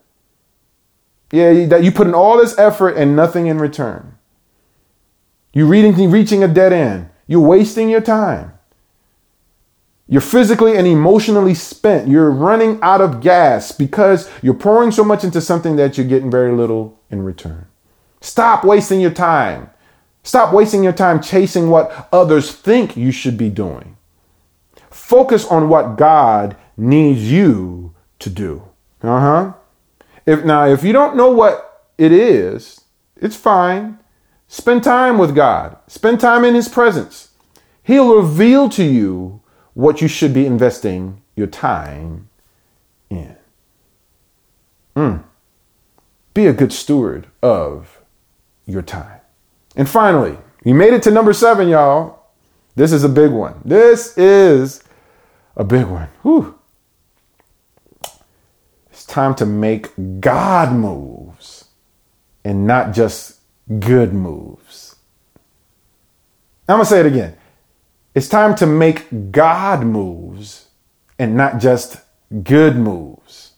Yeah, 1.33 1.67
that 1.67 1.83
you 1.85 1.93
put 1.93 2.07
in 2.07 2.15
all 2.15 2.39
this 2.39 2.59
effort 2.59 2.97
and 2.97 3.17
nothing 3.17 3.47
in 3.47 3.59
return. 3.59 4.19
You 5.53 5.67
reading 5.67 6.11
reaching 6.11 6.45
a 6.45 6.49
dead 6.49 6.73
end. 6.73 7.09
You're 7.27 7.41
wasting 7.41 7.89
your 7.89 8.01
time. 8.01 8.53
You're 10.11 10.21
physically 10.21 10.77
and 10.77 10.89
emotionally 10.89 11.55
spent. 11.55 12.09
You're 12.09 12.33
running 12.33 12.81
out 12.83 13.01
of 13.01 13.21
gas 13.21 13.71
because 13.71 14.29
you're 14.43 14.55
pouring 14.55 14.91
so 14.91 15.05
much 15.05 15.23
into 15.23 15.41
something 15.41 15.77
that 15.77 15.97
you're 15.97 16.07
getting 16.07 16.33
very 16.33 16.51
little 16.51 16.99
in 17.11 17.23
return. 17.23 17.69
Stop 18.21 18.65
wasting 18.65 19.01
your 19.01 19.13
time. 19.13 19.71
Stop 20.25 20.53
wasting 20.53 20.83
your 20.83 20.93
time 20.93 21.23
chasing 21.23 21.71
what 21.71 22.09
others 22.13 22.51
think 22.51 22.97
you 22.97 23.13
should 23.13 23.39
be 23.39 23.49
doing. 23.49 23.97
Focus 24.91 25.47
on 25.47 25.69
what 25.69 25.97
God 25.97 26.57
needs 26.77 27.31
you 27.31 27.95
to 28.19 28.29
do. 28.29 28.65
Uh 29.03 29.21
huh. 29.21 29.53
If 30.27 30.45
now, 30.45 30.67
if 30.67 30.83
you 30.83 30.93
don't 30.93 31.17
know 31.17 31.31
what 31.31 31.85
it 31.97 32.11
is, 32.11 32.81
it's 33.17 33.37
fine. 33.37 34.01
Spend 34.49 34.83
time 34.83 35.19
with 35.19 35.37
God. 35.37 35.77
Spend 35.87 36.19
time 36.19 36.45
in 36.45 36.57
His 36.57 36.69
presence. 36.69 37.29
He'll 37.85 38.17
reveal 38.17 38.69
to 38.71 38.83
you 38.83 39.41
what 39.75 40.01
you 40.01 40.09
should 40.09 40.35
be 40.35 40.47
investing 40.47 41.23
your 41.37 41.47
time 41.47 42.29
in. 43.09 43.37
Mm. 44.97 45.25
Be 46.35 46.47
a 46.47 46.53
good 46.53 46.73
steward 46.73 47.27
of 47.43 48.01
your 48.67 48.83
time. 48.83 49.21
And 49.77 49.89
finally, 49.89 50.39
we 50.65 50.73
made 50.73 50.93
it 50.93 51.03
to 51.05 51.11
number 51.11 51.33
seven, 51.33 51.69
y'all. 51.69 52.21
This 52.77 52.93
is 52.93 53.05
a 53.05 53.09
big 53.09 53.31
one. 53.31 53.61
This 53.65 54.17
is 54.17 54.83
a 55.57 55.65
big 55.65 55.87
one. 55.87 56.09
Whew. 56.23 56.59
It's 58.91 59.05
time 59.05 59.35
to 59.37 59.47
make 59.47 59.91
God 60.21 60.73
moves 60.73 61.67
and 62.45 62.67
not 62.67 62.93
just 62.93 63.41
good 63.79 64.13
moves. 64.13 64.97
I'm 66.69 66.77
going 66.77 66.85
to 66.85 66.91
say 66.91 67.01
it 67.01 67.07
again. 67.07 67.37
It's 68.13 68.29
time 68.29 68.57
to 68.57 68.67
make 68.67 69.31
God 69.31 69.85
moves 69.85 70.67
and 71.19 71.37
not 71.37 71.61
just 71.61 71.99
good 72.43 72.77
moves. 72.77 73.53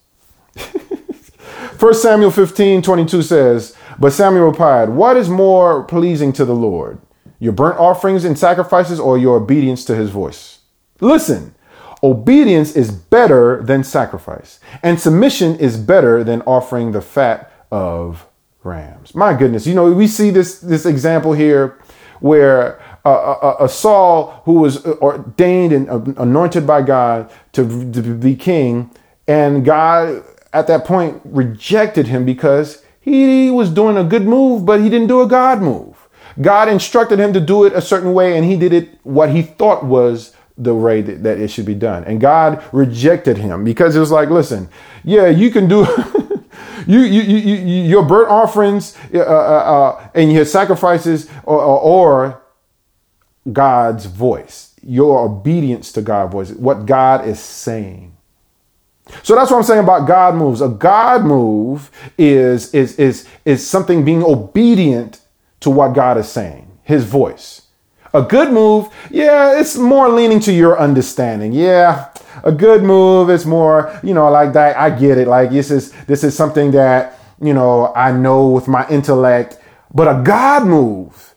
1 1.79 1.95
Samuel 1.95 2.31
15 2.31 2.83
22 2.83 3.23
says, 3.23 3.77
But 3.99 4.13
Samuel 4.13 4.45
replied, 4.45 4.91
What 4.91 5.17
is 5.17 5.31
more 5.31 5.85
pleasing 5.85 6.35
to 6.35 6.45
the 6.45 6.55
Lord, 6.55 7.01
your 7.39 7.55
burnt 7.55 7.79
offerings 7.79 8.25
and 8.25 8.39
sacrifices, 8.39 9.01
or 9.01 9.17
your 9.17 9.37
obedience 9.39 9.87
to 9.87 9.95
his 9.95 10.11
voice? 10.11 10.61
Listen, 11.01 11.55
obedience 12.03 12.77
is 12.77 12.93
better 12.93 13.63
than 13.63 13.83
sacrifice, 13.83 14.61
and 14.83 15.01
submission 15.01 15.57
is 15.57 15.79
better 15.79 16.23
than 16.23 16.43
offering 16.43 16.93
the 16.93 17.01
fat 17.01 17.51
of 17.71 18.27
rams. 18.65 19.15
My 19.15 19.33
goodness, 19.33 19.67
you 19.67 19.75
know, 19.75 19.91
we 19.93 20.07
see 20.07 20.29
this, 20.29 20.61
this 20.61 20.85
example 20.85 21.33
here 21.33 21.79
where 22.21 22.81
a, 23.05 23.11
a, 23.11 23.57
a, 23.61 23.69
Saul 23.69 24.43
who 24.45 24.55
was 24.55 24.85
ordained 24.87 25.73
and 25.73 25.89
anointed 26.19 26.67
by 26.67 26.83
God 26.83 27.31
to, 27.53 27.93
to 27.93 28.03
be 28.03 28.37
king, 28.37 28.91
and 29.27 29.65
God 29.65 30.25
at 30.53 30.67
that 30.67 30.85
point 30.85 31.21
rejected 31.25 32.07
him 32.07 32.25
because 32.25 32.85
he 33.01 33.51
was 33.51 33.71
doing 33.71 33.97
a 33.97 34.05
good 34.05 34.25
move, 34.25 34.65
but 34.65 34.81
he 34.81 34.89
didn't 34.89 35.09
do 35.09 35.21
a 35.21 35.27
God 35.27 35.61
move. 35.61 36.09
God 36.41 36.69
instructed 36.69 37.19
him 37.19 37.33
to 37.33 37.41
do 37.41 37.65
it 37.65 37.73
a 37.73 37.83
certain 37.83 38.15
way, 38.15 38.37
and 38.37 38.45
he 38.45 38.57
did 38.57 38.73
it 38.73 38.99
what 39.03 39.31
he 39.31 39.43
thought 39.43 39.85
was 39.85 40.35
the 40.57 40.75
way 40.75 41.03
that, 41.03 41.23
that 41.23 41.39
it 41.39 41.49
should 41.49 41.67
be 41.67 41.75
done. 41.75 42.05
And 42.05 42.21
God 42.21 42.63
rejected 42.73 43.39
him 43.39 43.65
because 43.65 43.97
it 43.97 44.01
was 44.01 44.11
like, 44.11 44.31
listen, 44.31 44.69
yeah, 45.03 45.27
you 45.27 45.51
can 45.51 45.69
do 45.69 45.87
you, 46.87 47.01
you, 47.01 47.23
you, 47.23 47.37
you 47.37 47.83
your 47.83 48.05
burnt 48.05 48.31
offerings 48.31 48.97
uh, 49.13 49.19
uh, 49.19 49.23
uh, 49.23 50.09
and 50.15 50.33
your 50.33 50.45
sacrifices, 50.45 51.29
or, 51.45 51.61
or, 51.61 51.81
or 51.81 52.42
God's 53.51 54.07
voice, 54.07 54.75
your 54.83 55.25
obedience 55.25 55.93
to 55.93 56.03
God's 56.03 56.33
voice, 56.33 56.51
what 56.53 56.87
God 56.87 57.27
is 57.27 57.41
saying. 57.41 58.17
So 59.23 59.35
that's 59.35 59.51
what 59.51 59.59
I'm 59.59 59.63
saying 59.65 59.83
about 59.83 60.07
God 60.07 60.35
moves. 60.37 60.61
A 60.61 60.69
God 60.69 61.25
move 61.25 61.91
is 62.17 62.73
is 62.73 62.99
is 62.99 63.29
is 63.45 63.67
something 63.67 64.05
being 64.05 64.23
obedient 64.23 65.21
to 65.61 65.71
what 65.71 65.95
God 65.95 66.19
is 66.19 66.29
saying, 66.29 66.71
His 66.83 67.05
voice. 67.05 67.63
A 68.15 68.23
good 68.23 68.53
move, 68.53 68.89
yeah, 69.11 69.59
it's 69.59 69.77
more 69.77 70.09
leaning 70.11 70.39
to 70.41 70.53
your 70.53 70.79
understanding. 70.79 71.53
Yeah, 71.53 72.11
a 72.45 72.53
good 72.53 72.83
move 72.83 73.31
is 73.31 73.47
more, 73.47 73.99
you 74.03 74.13
know, 74.13 74.31
like 74.31 74.53
that. 74.53 74.77
I 74.77 74.91
get 74.91 75.19
it. 75.19 75.27
Like 75.27 75.51
this 75.51 75.71
is 75.71 75.93
this 76.05 76.23
is 76.23 76.37
something 76.37 76.71
that 76.73 77.19
you 77.41 77.55
know 77.55 77.93
I 77.95 78.13
know 78.13 78.49
with 78.49 78.69
my 78.69 78.89
intellect. 78.89 79.59
But 79.95 80.09
a 80.09 80.23
God 80.23 80.67
move 80.67 81.32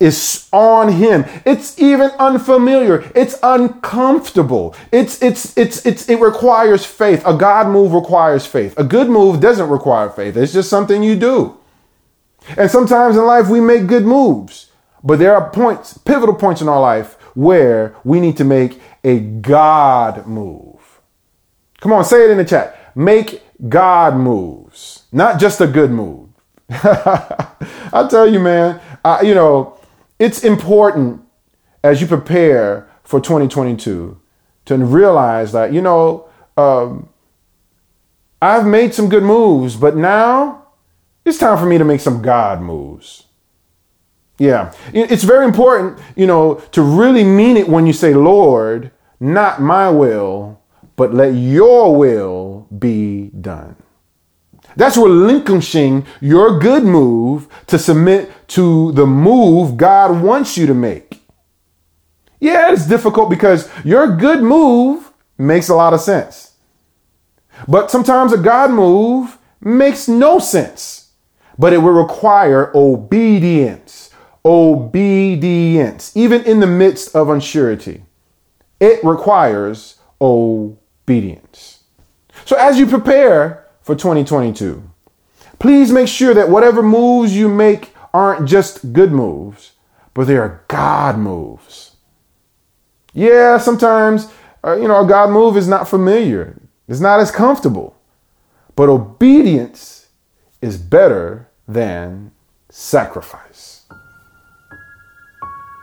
is 0.00 0.48
on 0.52 0.92
him. 0.92 1.24
It's 1.44 1.78
even 1.78 2.10
unfamiliar. 2.18 3.10
It's 3.14 3.36
uncomfortable. 3.42 4.74
It's 4.92 5.20
it's 5.22 5.56
it's 5.58 5.84
it's 5.84 6.08
it 6.08 6.20
requires 6.20 6.84
faith. 6.84 7.26
A 7.26 7.34
God 7.34 7.68
move 7.68 7.92
requires 7.92 8.46
faith. 8.46 8.78
A 8.78 8.84
good 8.84 9.08
move 9.08 9.40
doesn't 9.40 9.68
require 9.68 10.08
faith. 10.08 10.36
It's 10.36 10.52
just 10.52 10.70
something 10.70 11.02
you 11.02 11.16
do. 11.16 11.58
And 12.56 12.70
sometimes 12.70 13.16
in 13.16 13.26
life 13.26 13.48
we 13.48 13.60
make 13.60 13.86
good 13.86 14.04
moves, 14.04 14.70
but 15.02 15.18
there 15.18 15.34
are 15.34 15.50
points, 15.50 15.98
pivotal 15.98 16.34
points 16.34 16.62
in 16.62 16.68
our 16.68 16.80
life 16.80 17.14
where 17.34 17.94
we 18.04 18.20
need 18.20 18.36
to 18.36 18.44
make 18.44 18.80
a 19.04 19.18
God 19.18 20.26
move. 20.26 21.00
Come 21.80 21.92
on, 21.92 22.04
say 22.04 22.24
it 22.24 22.30
in 22.30 22.38
the 22.38 22.44
chat. 22.44 22.92
Make 22.96 23.42
God 23.68 24.16
moves, 24.16 25.04
not 25.12 25.38
just 25.38 25.60
a 25.60 25.66
good 25.66 25.90
move. 25.90 26.28
I 26.70 28.06
tell 28.10 28.28
you, 28.28 28.40
man, 28.40 28.80
uh, 29.04 29.20
you 29.22 29.34
know, 29.34 29.77
it's 30.18 30.42
important 30.44 31.22
as 31.82 32.00
you 32.00 32.06
prepare 32.06 32.88
for 33.04 33.20
2022 33.20 34.20
to 34.66 34.76
realize 34.76 35.52
that, 35.52 35.72
you 35.72 35.80
know, 35.80 36.28
um, 36.56 37.08
I've 38.42 38.66
made 38.66 38.94
some 38.94 39.08
good 39.08 39.22
moves, 39.22 39.76
but 39.76 39.96
now 39.96 40.66
it's 41.24 41.38
time 41.38 41.58
for 41.58 41.66
me 41.66 41.78
to 41.78 41.84
make 41.84 42.00
some 42.00 42.22
God 42.22 42.60
moves. 42.60 43.24
Yeah, 44.38 44.72
it's 44.92 45.24
very 45.24 45.44
important, 45.44 45.98
you 46.14 46.26
know, 46.26 46.56
to 46.70 46.82
really 46.82 47.24
mean 47.24 47.56
it 47.56 47.68
when 47.68 47.86
you 47.86 47.92
say, 47.92 48.14
Lord, 48.14 48.92
not 49.18 49.60
my 49.60 49.90
will, 49.90 50.60
but 50.94 51.12
let 51.12 51.34
your 51.34 51.96
will 51.96 52.68
be 52.78 53.30
done. 53.40 53.74
That's 54.78 54.96
relinquishing 54.96 56.06
your 56.20 56.60
good 56.60 56.84
move 56.84 57.48
to 57.66 57.80
submit 57.80 58.30
to 58.50 58.92
the 58.92 59.08
move 59.08 59.76
God 59.76 60.22
wants 60.22 60.56
you 60.56 60.68
to 60.68 60.72
make. 60.72 61.20
Yeah, 62.38 62.72
it's 62.72 62.86
difficult 62.86 63.28
because 63.28 63.68
your 63.84 64.16
good 64.16 64.40
move 64.40 65.12
makes 65.36 65.68
a 65.68 65.74
lot 65.74 65.94
of 65.94 66.00
sense. 66.00 66.52
But 67.66 67.90
sometimes 67.90 68.32
a 68.32 68.38
God 68.38 68.70
move 68.70 69.36
makes 69.60 70.06
no 70.06 70.38
sense, 70.38 71.10
but 71.58 71.72
it 71.72 71.78
will 71.78 71.90
require 71.90 72.70
obedience. 72.72 74.10
Obedience, 74.44 76.16
even 76.16 76.44
in 76.44 76.60
the 76.60 76.68
midst 76.68 77.16
of 77.16 77.26
unsurety. 77.26 78.02
It 78.78 79.02
requires 79.02 79.98
obedience. 80.20 81.82
So 82.44 82.54
as 82.54 82.78
you 82.78 82.86
prepare 82.86 83.67
for 83.88 83.94
2022. 83.94 84.82
Please 85.58 85.90
make 85.90 86.08
sure 86.08 86.34
that 86.34 86.50
whatever 86.50 86.82
moves 86.82 87.34
you 87.34 87.48
make 87.48 87.94
aren't 88.12 88.46
just 88.46 88.92
good 88.92 89.10
moves, 89.10 89.72
but 90.12 90.26
they 90.26 90.36
are 90.36 90.62
God 90.68 91.16
moves. 91.16 91.96
Yeah, 93.14 93.56
sometimes, 93.56 94.30
uh, 94.62 94.76
you 94.76 94.88
know, 94.88 95.02
a 95.02 95.08
God 95.08 95.30
move 95.30 95.56
is 95.56 95.66
not 95.66 95.88
familiar, 95.88 96.60
it's 96.86 97.00
not 97.00 97.18
as 97.18 97.30
comfortable, 97.30 97.96
but 98.76 98.90
obedience 98.90 100.08
is 100.60 100.76
better 100.76 101.48
than 101.66 102.32
sacrifice. 102.68 103.86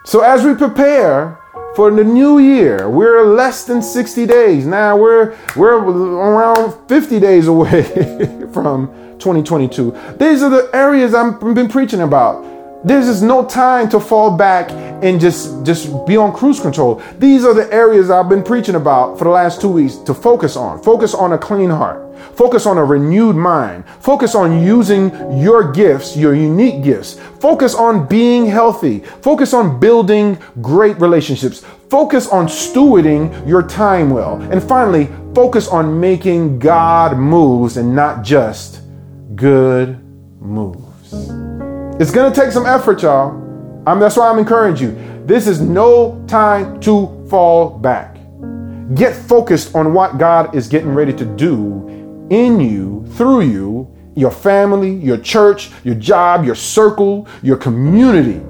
So 0.06 0.22
as 0.22 0.46
we 0.46 0.54
prepare 0.54 1.40
for 1.76 1.92
the 1.92 2.04
new 2.04 2.40
year. 2.40 2.90
We're 2.90 3.26
less 3.26 3.66
than 3.66 3.82
60 3.82 4.26
days. 4.26 4.66
Now 4.66 4.98
we're 4.98 5.36
we're 5.56 5.78
around 5.78 6.74
50 6.88 7.20
days 7.20 7.48
away 7.48 7.84
from 8.54 8.88
2022. 9.20 9.92
These 10.18 10.42
are 10.42 10.50
the 10.50 10.70
areas 10.74 11.14
I've 11.14 11.40
been 11.40 11.68
preaching 11.68 12.02
about. 12.02 12.44
There's 12.86 13.08
just 13.08 13.24
no 13.24 13.46
time 13.46 13.90
to 13.90 14.00
fall 14.00 14.38
back 14.38 14.72
and 15.04 15.20
just 15.20 15.66
just 15.66 15.90
be 16.06 16.16
on 16.18 16.32
cruise 16.34 16.60
control. 16.60 17.02
These 17.20 17.44
are 17.44 17.54
the 17.54 17.72
areas 17.74 18.10
I've 18.10 18.30
been 18.30 18.44
preaching 18.44 18.76
about 18.76 19.18
for 19.18 19.26
the 19.26 19.32
last 19.32 19.60
2 19.62 19.70
weeks 19.70 19.96
to 20.06 20.14
focus 20.14 20.56
on. 20.56 20.82
Focus 20.82 21.14
on 21.14 21.34
a 21.34 21.38
clean 21.38 21.70
heart. 21.70 22.05
Focus 22.34 22.66
on 22.66 22.78
a 22.78 22.84
renewed 22.84 23.36
mind. 23.36 23.88
Focus 24.00 24.36
on 24.36 24.64
using 24.64 25.10
your 25.40 25.72
gifts, 25.72 26.18
your 26.18 26.34
unique 26.34 26.84
gifts. 26.84 27.20
Focus 27.40 27.76
on 27.76 28.08
being 28.08 28.46
healthy. 28.46 29.00
Focus 29.00 29.54
on 29.54 29.80
building 29.80 30.38
great 30.62 31.00
relationships. 31.00 31.64
Focus 31.90 32.28
on 32.28 32.48
stewarding 32.48 33.48
your 33.48 33.62
time 33.62 34.10
well. 34.10 34.42
And 34.52 34.62
finally, 34.62 35.08
focus 35.34 35.68
on 35.68 36.00
making 36.00 36.60
God 36.60 37.18
moves 37.18 37.78
and 37.78 37.96
not 37.96 38.24
just 38.24 38.82
good 39.36 40.00
moves. 40.40 41.14
It's 42.00 42.12
going 42.12 42.32
to 42.32 42.42
take 42.42 42.52
some 42.52 42.66
effort, 42.66 43.02
y'all. 43.02 43.42
I'm, 43.88 44.00
that's 44.00 44.18
why 44.18 44.30
I'm 44.30 44.40
encouraging 44.40 44.90
you. 44.90 45.24
This 45.26 45.48
is 45.48 45.62
no 45.62 46.24
time 46.28 46.80
to 46.82 47.26
fall 47.30 47.78
back. 47.80 48.18
Get 48.94 49.16
focused 49.16 49.76
on 49.76 49.94
what 49.94 50.18
God 50.18 50.54
is 50.56 50.68
getting 50.68 50.94
ready 50.94 51.14
to 51.14 51.26
do 51.26 52.05
in 52.30 52.60
you, 52.60 53.06
through 53.14 53.42
you, 53.42 53.96
your 54.16 54.32
family, 54.32 54.94
your 54.96 55.18
church, 55.18 55.72
your 55.84 55.96
job, 55.96 56.46
your 56.46 56.56
circle, 56.56 57.28
your 57.44 57.58
community. 57.58 58.42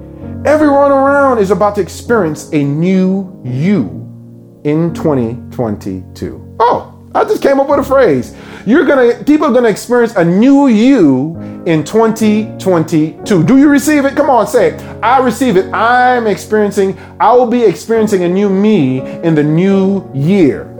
Everyone 0.44 0.92
around 0.92 1.38
is 1.38 1.50
about 1.50 1.74
to 1.74 1.80
experience 1.80 2.52
a 2.52 2.62
new 2.62 3.40
you 3.44 4.06
in 4.64 4.94
2022. 4.94 6.56
Oh, 6.60 6.92
I 7.14 7.24
just 7.24 7.42
came 7.42 7.58
up 7.58 7.68
with 7.68 7.80
a 7.80 7.82
phrase. 7.82 8.36
You're 8.64 8.84
gonna, 8.84 9.24
people 9.24 9.46
are 9.46 9.52
gonna 9.52 9.68
experience 9.68 10.14
a 10.16 10.24
new 10.24 10.68
you 10.68 11.36
in 11.66 11.82
2022. 11.82 13.44
Do 13.44 13.56
you 13.56 13.68
receive 13.68 14.04
it? 14.04 14.14
Come 14.14 14.30
on, 14.30 14.46
say 14.46 14.72
it. 14.72 14.80
I 15.02 15.18
receive 15.18 15.56
it. 15.56 15.72
I'm 15.72 16.26
experiencing, 16.26 16.98
I 17.18 17.32
will 17.32 17.46
be 17.46 17.64
experiencing 17.64 18.24
a 18.24 18.28
new 18.28 18.48
me 18.48 19.00
in 19.22 19.34
the 19.34 19.42
new 19.42 20.08
year. 20.14 20.75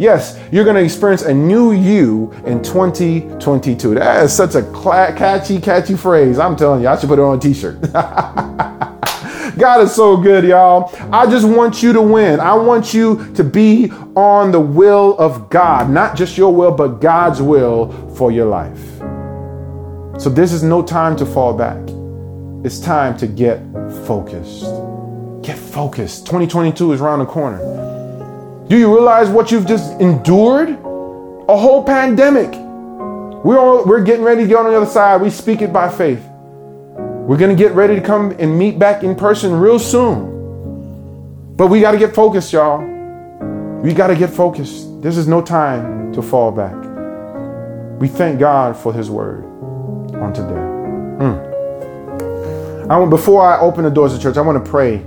Yes, 0.00 0.40
you're 0.50 0.64
going 0.64 0.76
to 0.76 0.82
experience 0.82 1.20
a 1.20 1.34
new 1.34 1.72
you 1.72 2.32
in 2.46 2.62
2022. 2.62 3.96
That 3.96 4.24
is 4.24 4.32
such 4.34 4.54
a 4.54 4.62
catchy, 4.72 5.60
catchy 5.60 5.94
phrase. 5.94 6.38
I'm 6.38 6.56
telling 6.56 6.80
you, 6.80 6.88
I 6.88 6.98
should 6.98 7.10
put 7.10 7.18
it 7.18 7.22
on 7.22 7.36
a 7.36 7.38
t 7.38 7.52
shirt. 7.52 7.82
God 7.92 9.82
is 9.82 9.94
so 9.94 10.16
good, 10.16 10.44
y'all. 10.44 10.90
I 11.12 11.26
just 11.30 11.46
want 11.46 11.82
you 11.82 11.92
to 11.92 12.00
win. 12.00 12.40
I 12.40 12.54
want 12.54 12.94
you 12.94 13.30
to 13.34 13.44
be 13.44 13.90
on 14.16 14.52
the 14.52 14.60
will 14.60 15.18
of 15.18 15.50
God, 15.50 15.90
not 15.90 16.16
just 16.16 16.38
your 16.38 16.54
will, 16.54 16.72
but 16.72 17.02
God's 17.02 17.42
will 17.42 17.92
for 18.16 18.32
your 18.32 18.46
life. 18.46 18.80
So, 20.18 20.30
this 20.30 20.54
is 20.54 20.62
no 20.62 20.82
time 20.82 21.14
to 21.16 21.26
fall 21.26 21.52
back. 21.52 21.76
It's 22.64 22.80
time 22.80 23.18
to 23.18 23.26
get 23.26 23.58
focused. 24.06 24.64
Get 25.42 25.58
focused. 25.58 26.24
2022 26.24 26.94
is 26.94 27.02
around 27.02 27.18
the 27.18 27.26
corner. 27.26 27.79
Do 28.70 28.78
you 28.78 28.94
realize 28.94 29.28
what 29.28 29.50
you've 29.50 29.66
just 29.66 30.00
endured? 30.00 30.68
A 30.68 31.56
whole 31.56 31.82
pandemic. 31.82 32.52
We're 33.44 33.58
all, 33.58 33.84
we're 33.84 34.04
getting 34.04 34.24
ready 34.24 34.42
to 34.42 34.46
get 34.46 34.58
on 34.58 34.66
the 34.66 34.76
other 34.76 34.86
side. 34.86 35.20
We 35.20 35.28
speak 35.28 35.60
it 35.60 35.72
by 35.72 35.90
faith. 35.90 36.24
We're 36.94 37.36
going 37.36 37.50
to 37.50 37.60
get 37.60 37.72
ready 37.72 37.96
to 37.96 38.00
come 38.00 38.30
and 38.38 38.56
meet 38.56 38.78
back 38.78 39.02
in 39.02 39.16
person 39.16 39.58
real 39.58 39.80
soon. 39.80 41.56
But 41.56 41.66
we 41.66 41.80
got 41.80 41.90
to 41.90 41.98
get 41.98 42.14
focused, 42.14 42.52
y'all. 42.52 42.78
We 43.82 43.92
got 43.92 44.06
to 44.06 44.14
get 44.14 44.30
focused. 44.30 45.02
This 45.02 45.16
is 45.16 45.26
no 45.26 45.42
time 45.42 46.12
to 46.12 46.22
fall 46.22 46.52
back. 46.52 46.76
We 48.00 48.06
thank 48.06 48.38
God 48.38 48.76
for 48.76 48.92
His 48.92 49.10
word 49.10 49.46
on 50.14 50.32
today. 50.32 51.24
Mm. 51.24 52.88
I 52.88 52.96
want, 52.96 53.10
before 53.10 53.42
I 53.42 53.58
open 53.58 53.82
the 53.82 53.90
doors 53.90 54.14
of 54.14 54.22
church, 54.22 54.36
I 54.36 54.42
want 54.42 54.64
to 54.64 54.70
pray 54.70 55.04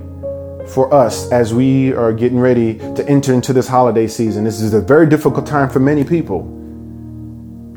for 0.68 0.94
us 0.94 1.32
as 1.32 1.54
we 1.54 1.94
are 1.94 2.14
getting 2.14 2.40
ready 2.40 2.78
to 2.78 3.08
enter 3.08 3.34
into 3.34 3.54
this 3.54 3.68
holiday 3.68 4.08
season. 4.08 4.44
This 4.44 4.62
is 4.62 4.74
a 4.74 4.82
very 4.82 5.08
difficult 5.08 5.46
time 5.46 5.70
for 5.70 5.80
many 5.80 6.04
people. 6.04 6.48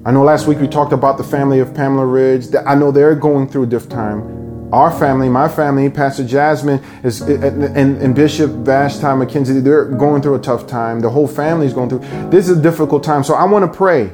I 0.04 0.12
know 0.12 0.22
last 0.22 0.46
week 0.46 0.60
we 0.60 0.68
talked 0.68 0.92
about 0.92 1.18
the 1.18 1.24
family 1.24 1.58
of 1.58 1.74
Pamela 1.74 2.06
Ridge. 2.06 2.46
I 2.66 2.74
know 2.74 2.92
they're 2.92 3.14
going 3.16 3.48
through 3.48 3.64
a 3.64 3.66
difficult 3.66 3.98
time. 3.98 4.72
Our 4.72 4.90
family, 4.90 5.28
my 5.28 5.48
family, 5.48 5.90
Pastor 5.90 6.24
Jasmine 6.24 6.82
is, 7.04 7.20
and, 7.20 7.98
and 7.98 8.14
Bishop 8.14 8.50
Vashti 8.50 9.02
McKenzie, 9.02 9.62
they're 9.62 9.84
going 9.84 10.22
through 10.22 10.36
a 10.36 10.40
tough 10.40 10.66
time. 10.66 11.00
The 11.00 11.10
whole 11.10 11.28
family 11.28 11.66
is 11.66 11.72
going 11.72 11.88
through. 11.88 12.00
This 12.30 12.48
is 12.48 12.58
a 12.58 12.62
difficult 12.62 13.04
time. 13.04 13.24
So 13.24 13.34
I 13.34 13.44
want 13.44 13.70
to 13.70 13.76
pray 13.76 14.10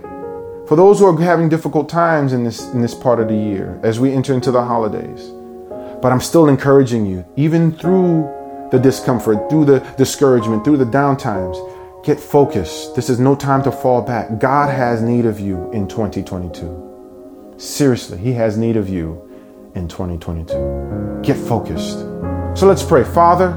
For 0.66 0.76
those 0.76 1.00
who 1.00 1.06
are 1.06 1.20
having 1.20 1.48
difficult 1.50 1.88
times 1.88 2.32
in 2.32 2.44
this, 2.44 2.72
in 2.72 2.80
this 2.80 2.94
part 2.94 3.20
of 3.20 3.28
the 3.28 3.36
year 3.36 3.78
as 3.82 4.00
we 4.00 4.12
enter 4.12 4.32
into 4.32 4.50
the 4.50 4.64
holidays. 4.64 5.30
But 6.00 6.12
I'm 6.12 6.20
still 6.20 6.48
encouraging 6.48 7.04
you, 7.04 7.26
even 7.36 7.72
through 7.72 8.41
the 8.72 8.78
discomfort, 8.78 9.50
through 9.50 9.66
the 9.66 9.80
discouragement, 9.98 10.64
through 10.64 10.78
the 10.78 10.86
downtimes, 10.86 11.54
get 12.04 12.18
focused. 12.18 12.96
This 12.96 13.10
is 13.10 13.20
no 13.20 13.36
time 13.36 13.62
to 13.64 13.70
fall 13.70 14.00
back. 14.00 14.40
God 14.40 14.70
has 14.74 15.02
need 15.02 15.26
of 15.26 15.38
you 15.38 15.70
in 15.72 15.86
2022. 15.86 17.54
Seriously, 17.58 18.16
He 18.16 18.32
has 18.32 18.56
need 18.56 18.78
of 18.78 18.88
you 18.88 19.28
in 19.74 19.88
2022. 19.88 21.20
Get 21.22 21.36
focused. 21.36 21.98
So 22.58 22.66
let's 22.66 22.82
pray. 22.82 23.04
Father, 23.04 23.50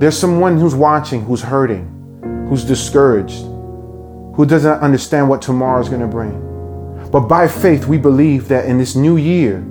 there's 0.00 0.18
someone 0.18 0.58
who's 0.58 0.74
watching, 0.74 1.22
who's 1.22 1.42
hurting, 1.42 2.46
who's 2.48 2.64
discouraged, 2.64 3.42
who 3.42 4.46
doesn't 4.46 4.80
understand 4.80 5.28
what 5.28 5.42
tomorrow 5.42 5.82
is 5.82 5.90
going 5.90 6.00
to 6.00 6.06
bring. 6.06 6.48
But 7.12 7.28
by 7.28 7.46
faith, 7.46 7.86
we 7.86 7.98
believe 7.98 8.48
that 8.48 8.64
in 8.64 8.78
this 8.78 8.96
new 8.96 9.18
year, 9.18 9.62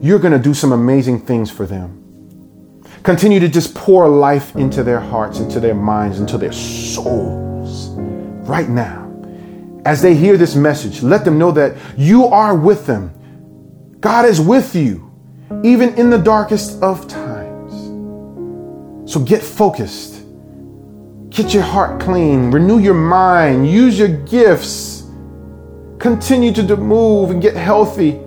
you're 0.00 0.18
going 0.18 0.32
to 0.32 0.38
do 0.38 0.54
some 0.54 0.72
amazing 0.72 1.20
things 1.20 1.50
for 1.50 1.66
them. 1.66 2.07
Continue 3.08 3.40
to 3.40 3.48
just 3.48 3.74
pour 3.74 4.06
life 4.06 4.54
into 4.54 4.82
their 4.82 5.00
hearts, 5.00 5.38
into 5.38 5.60
their 5.60 5.74
minds, 5.74 6.20
into 6.20 6.36
their 6.36 6.52
souls 6.52 7.88
right 8.46 8.68
now. 8.68 9.10
As 9.86 10.02
they 10.02 10.14
hear 10.14 10.36
this 10.36 10.54
message, 10.54 11.02
let 11.02 11.24
them 11.24 11.38
know 11.38 11.50
that 11.52 11.74
you 11.96 12.26
are 12.26 12.54
with 12.54 12.84
them. 12.84 13.10
God 14.00 14.26
is 14.26 14.42
with 14.42 14.76
you, 14.76 15.10
even 15.64 15.94
in 15.94 16.10
the 16.10 16.18
darkest 16.18 16.82
of 16.82 17.08
times. 17.08 17.72
So 19.10 19.20
get 19.20 19.42
focused. 19.42 20.22
Get 21.30 21.54
your 21.54 21.62
heart 21.62 22.02
clean. 22.02 22.50
Renew 22.50 22.78
your 22.78 22.92
mind. 22.92 23.70
Use 23.70 23.98
your 23.98 24.08
gifts. 24.26 25.04
Continue 25.98 26.52
to 26.52 26.76
move 26.76 27.30
and 27.30 27.40
get 27.40 27.56
healthy. 27.56 28.20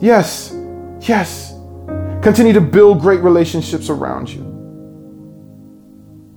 Yes, 0.00 0.56
yes. 1.02 1.49
Continue 2.22 2.52
to 2.52 2.60
build 2.60 3.00
great 3.00 3.20
relationships 3.20 3.88
around 3.88 4.28
you. 4.28 4.42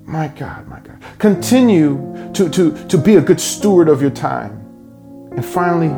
My 0.06 0.30
God, 0.30 0.68
my 0.68 0.80
God. 0.80 1.02
Continue 1.20 2.32
to, 2.34 2.50
to, 2.50 2.88
to 2.88 2.98
be 2.98 3.16
a 3.16 3.22
good 3.22 3.40
steward 3.40 3.90
of 3.90 4.02
your 4.02 4.12
time. 4.12 4.52
And 5.32 5.46
finally, 5.46 5.90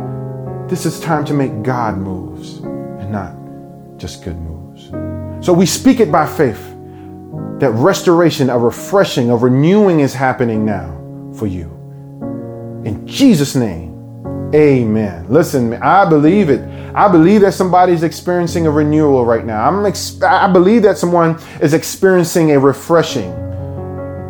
this 0.68 0.86
is 0.86 1.00
time 1.00 1.24
to 1.26 1.34
make 1.34 1.62
God 1.62 1.98
moves 1.98 2.58
and 2.58 3.12
not 3.12 3.36
just 4.00 4.24
good 4.24 4.38
moves. 4.38 4.90
So 5.46 5.54
we 5.54 5.68
speak 5.68 6.00
it 6.00 6.12
by 6.12 6.26
faith 6.26 6.62
that 7.60 7.72
restoration, 7.72 8.50
a 8.50 8.58
refreshing, 8.58 9.30
a 9.30 9.36
renewing 9.36 10.00
is 10.00 10.14
happening 10.14 10.66
now 10.66 10.92
for 11.38 11.46
you. 11.46 11.70
In 12.86 13.06
Jesus' 13.06 13.56
name, 13.56 13.94
amen. 14.54 15.28
Listen, 15.30 15.74
I 15.76 16.10
believe 16.10 16.50
it. 16.50 16.62
I 16.96 17.10
believe 17.10 17.42
that 17.42 17.54
somebody's 17.54 18.04
experiencing 18.04 18.68
a 18.68 18.72
renewal 18.72 19.26
right 19.26 19.46
now. 19.46 19.68
I'm 19.68 19.86
ex- 19.86 20.22
I 20.22 20.50
believe 20.50 20.82
that 20.84 20.98
someone 20.98 21.38
is 21.60 21.74
experiencing 21.74 22.52
a 22.54 22.60
refreshing. 22.60 23.32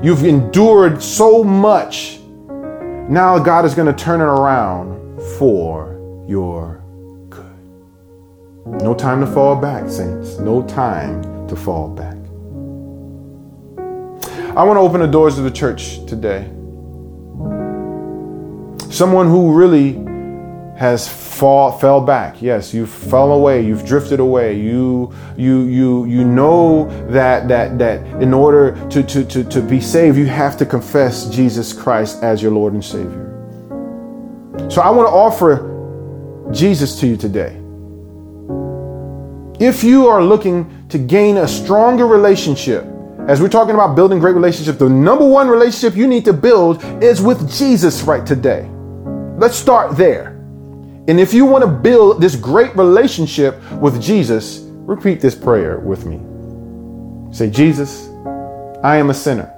You've 0.02 0.26
endured 0.26 1.04
so 1.04 1.44
much. 1.44 2.18
Now 3.08 3.38
God 3.38 3.66
is 3.66 3.76
going 3.76 3.86
to 3.86 4.04
turn 4.04 4.20
it 4.20 4.24
around 4.24 5.22
for 5.38 6.26
your 6.28 6.82
good. 7.30 8.82
No 8.82 8.96
time 8.96 9.20
to 9.20 9.28
fall 9.28 9.56
back, 9.56 9.88
saints. 9.88 10.40
No 10.40 10.64
time 10.64 11.48
to 11.48 11.56
fall 11.56 11.88
back. 11.88 12.16
I 14.58 14.64
want 14.64 14.78
to 14.78 14.82
open 14.82 15.02
the 15.02 15.08
doors 15.08 15.38
of 15.38 15.44
the 15.44 15.52
church 15.52 16.04
today. 16.08 16.46
Someone 18.90 19.28
who 19.28 19.54
really 19.54 20.04
has 20.76 21.08
fall 21.08 21.78
fell 21.78 22.02
back. 22.02 22.42
Yes, 22.42 22.74
you 22.74 22.86
fell 22.86 23.32
away, 23.32 23.66
you've 23.66 23.86
drifted 23.86 24.20
away. 24.20 24.60
You 24.60 25.14
you 25.38 25.64
you 25.64 26.06
you 26.06 26.24
know 26.26 26.86
that 27.10 27.48
that 27.48 27.78
that 27.80 28.06
in 28.22 28.34
order 28.34 28.76
to 28.90 29.04
to 29.04 29.24
to, 29.26 29.44
to 29.44 29.62
be 29.62 29.80
saved, 29.80 30.18
you 30.18 30.26
have 30.26 30.58
to 30.58 30.66
confess 30.66 31.30
Jesus 31.30 31.72
Christ 31.72 32.24
as 32.24 32.42
your 32.42 32.52
Lord 32.52 32.74
and 32.74 32.84
Savior. 32.84 33.32
So 34.70 34.82
I 34.82 34.90
want 34.90 35.08
to 35.08 35.14
offer 35.14 35.72
Jesus 36.52 37.00
to 37.00 37.08
you 37.08 37.18
today. 37.18 37.62
If 39.60 39.84
you 39.84 40.08
are 40.08 40.22
looking 40.22 40.88
to 40.90 40.98
gain 40.98 41.38
a 41.38 41.48
stronger 41.48 42.06
relationship 42.06 42.84
as 43.28 43.42
we're 43.42 43.50
talking 43.50 43.74
about 43.74 43.96
building 43.96 44.20
great 44.20 44.36
relationships, 44.36 44.78
the 44.78 44.90
number 44.90 45.26
one 45.26 45.48
relationship 45.48 45.98
you 45.98 46.08
need 46.08 46.26
to 46.26 46.34
build 46.34 46.84
is 47.02 47.22
with 47.22 47.52
Jesus 47.52 48.04
right 48.04 48.26
today. 48.26 48.70
Let's 49.38 49.56
start 49.56 49.98
there. 49.98 50.35
And 51.08 51.20
if 51.20 51.34
you 51.34 51.46
want 51.46 51.64
to 51.64 51.70
build 51.70 52.20
this 52.20 52.36
great 52.36 52.76
relationship 52.76 53.62
with 53.74 54.02
Jesus, 54.02 54.62
repeat 54.64 55.22
this 55.22 55.36
prayer 55.36 55.78
with 55.80 56.06
me. 56.06 56.20
Say, 57.32 57.50
Jesus, 57.50 58.08
I 58.84 58.98
am 58.98 59.12
a 59.12 59.14
sinner. 59.14 59.52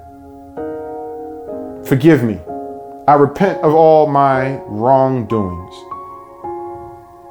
Forgive 1.86 2.22
me. 2.22 2.38
I 3.06 3.14
repent 3.14 3.62
of 3.62 3.72
all 3.72 4.06
my 4.06 4.58
wrongdoings 4.66 5.74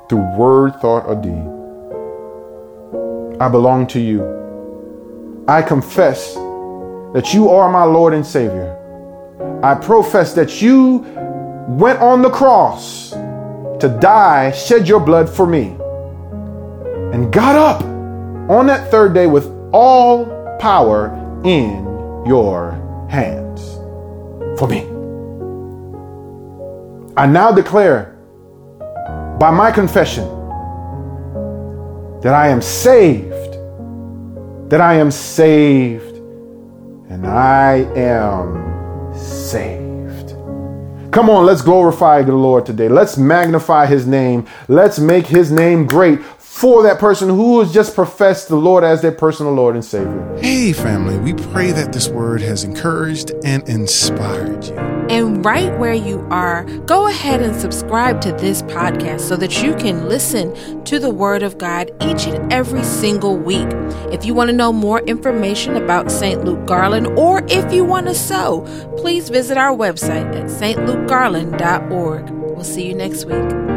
through 0.10 0.36
word, 0.36 0.74
thought, 0.82 1.06
or 1.06 1.16
deed. 1.16 1.58
I 3.40 3.50
belong 3.50 3.86
to 3.88 4.00
you. 4.00 5.46
I 5.48 5.62
confess 5.62 6.34
that 7.14 7.34
you 7.36 7.50
are 7.50 7.72
my 7.72 7.84
Lord 7.84 8.14
and 8.16 8.26
Savior. 8.26 8.74
I 9.62 9.76
profess 9.76 10.34
that 10.34 10.60
you 10.60 11.06
went 11.68 12.00
on 12.00 12.24
the 12.24 12.32
cross 12.32 13.14
to 13.80 13.98
die, 14.02 14.52
shed 14.52 14.88
your 14.88 15.00
blood 15.00 15.30
for 15.30 15.46
me, 15.46 15.76
and 17.13 17.32
got 17.32 17.56
up 17.56 17.84
on 18.50 18.68
that 18.68 18.90
third 18.92 19.13
day 19.13 19.28
with 19.28 19.48
all 19.74 20.26
power 20.60 21.13
in 21.44 21.86
your 22.26 22.72
hands 23.10 23.76
for 24.60 24.68
me. 24.68 24.86
I 27.16 27.26
now 27.26 27.52
declare 27.52 28.18
by 29.40 29.52
my 29.52 29.72
confession 29.72 30.26
that 32.22 32.34
I 32.34 32.48
am 32.48 32.62
saved 32.62 33.38
that 34.70 34.82
I 34.82 34.96
am 34.96 35.12
saved 35.12 36.18
and 37.10 37.26
I 37.26 37.86
am 37.96 39.13
saved. 39.16 39.87
Come 41.18 41.32
on, 41.32 41.48
let's 41.48 41.64
glorify 41.64 42.22
the 42.22 42.36
Lord 42.36 42.68
today. 42.68 42.88
Let's 42.88 43.18
magnify 43.18 43.88
his 43.88 44.06
name. 44.06 44.46
Let's 44.68 45.00
make 45.00 45.26
his 45.26 45.52
name 45.52 45.88
great 45.88 46.20
for 46.58 46.82
that 46.82 46.98
person 46.98 47.30
who 47.30 47.60
has 47.60 47.72
just 47.72 47.93
professed 47.93 48.48
the 48.48 48.56
Lord 48.56 48.84
as 48.84 49.04
their 49.04 49.12
personal 49.12 49.54
Lord 49.54 49.76
and 49.76 49.86
Savior. 49.86 50.36
Hey, 50.39 50.74
family, 50.74 51.15
we 51.20 51.36
pray 51.52 51.72
that 51.72 51.93
this 51.93 52.10
word 52.10 52.41
has 52.41 52.63
encouraged 52.63 53.32
and 53.43 53.62
inspired 53.70 54.65
you. 54.65 54.76
And 54.76 55.46
right 55.46 55.78
where 55.78 55.93
you 55.93 56.28
are, 56.32 56.63
go 56.80 57.06
ahead 57.06 57.43
and 57.43 57.56
subscribe 57.56 58.22
to 58.22 58.32
this 58.32 58.63
podcast 58.63 59.22
so 59.22 59.36
that 59.36 59.62
you 59.62 59.76
can 59.76 60.10
listen 60.10 60.84
to 60.86 60.98
the 60.98 61.12
Word 61.12 61.43
of 61.43 61.60
God 61.60 61.91
each 62.02 62.26
and 62.26 62.52
every 62.52 62.84
single 62.84 63.38
week. 63.38 63.67
If 64.12 64.26
you 64.26 64.34
want 64.34 64.50
to 64.50 64.56
know 64.56 64.74
more 64.74 65.02
information 65.02 65.76
about 65.76 66.10
St. 66.10 66.43
Luke 66.43 66.65
Garland 66.65 67.06
or 67.20 67.43
if 67.50 67.72
you 67.72 67.86
want 67.86 68.08
to 68.08 68.15
sow, 68.15 68.62
please 68.98 69.30
visit 69.30 69.60
our 69.60 69.78
website 69.78 70.36
at 70.36 70.46
stlukegarland.org. 70.46 72.30
We'll 72.32 72.63
see 72.63 72.88
you 72.88 72.96
next 72.96 73.26
week. 73.26 73.77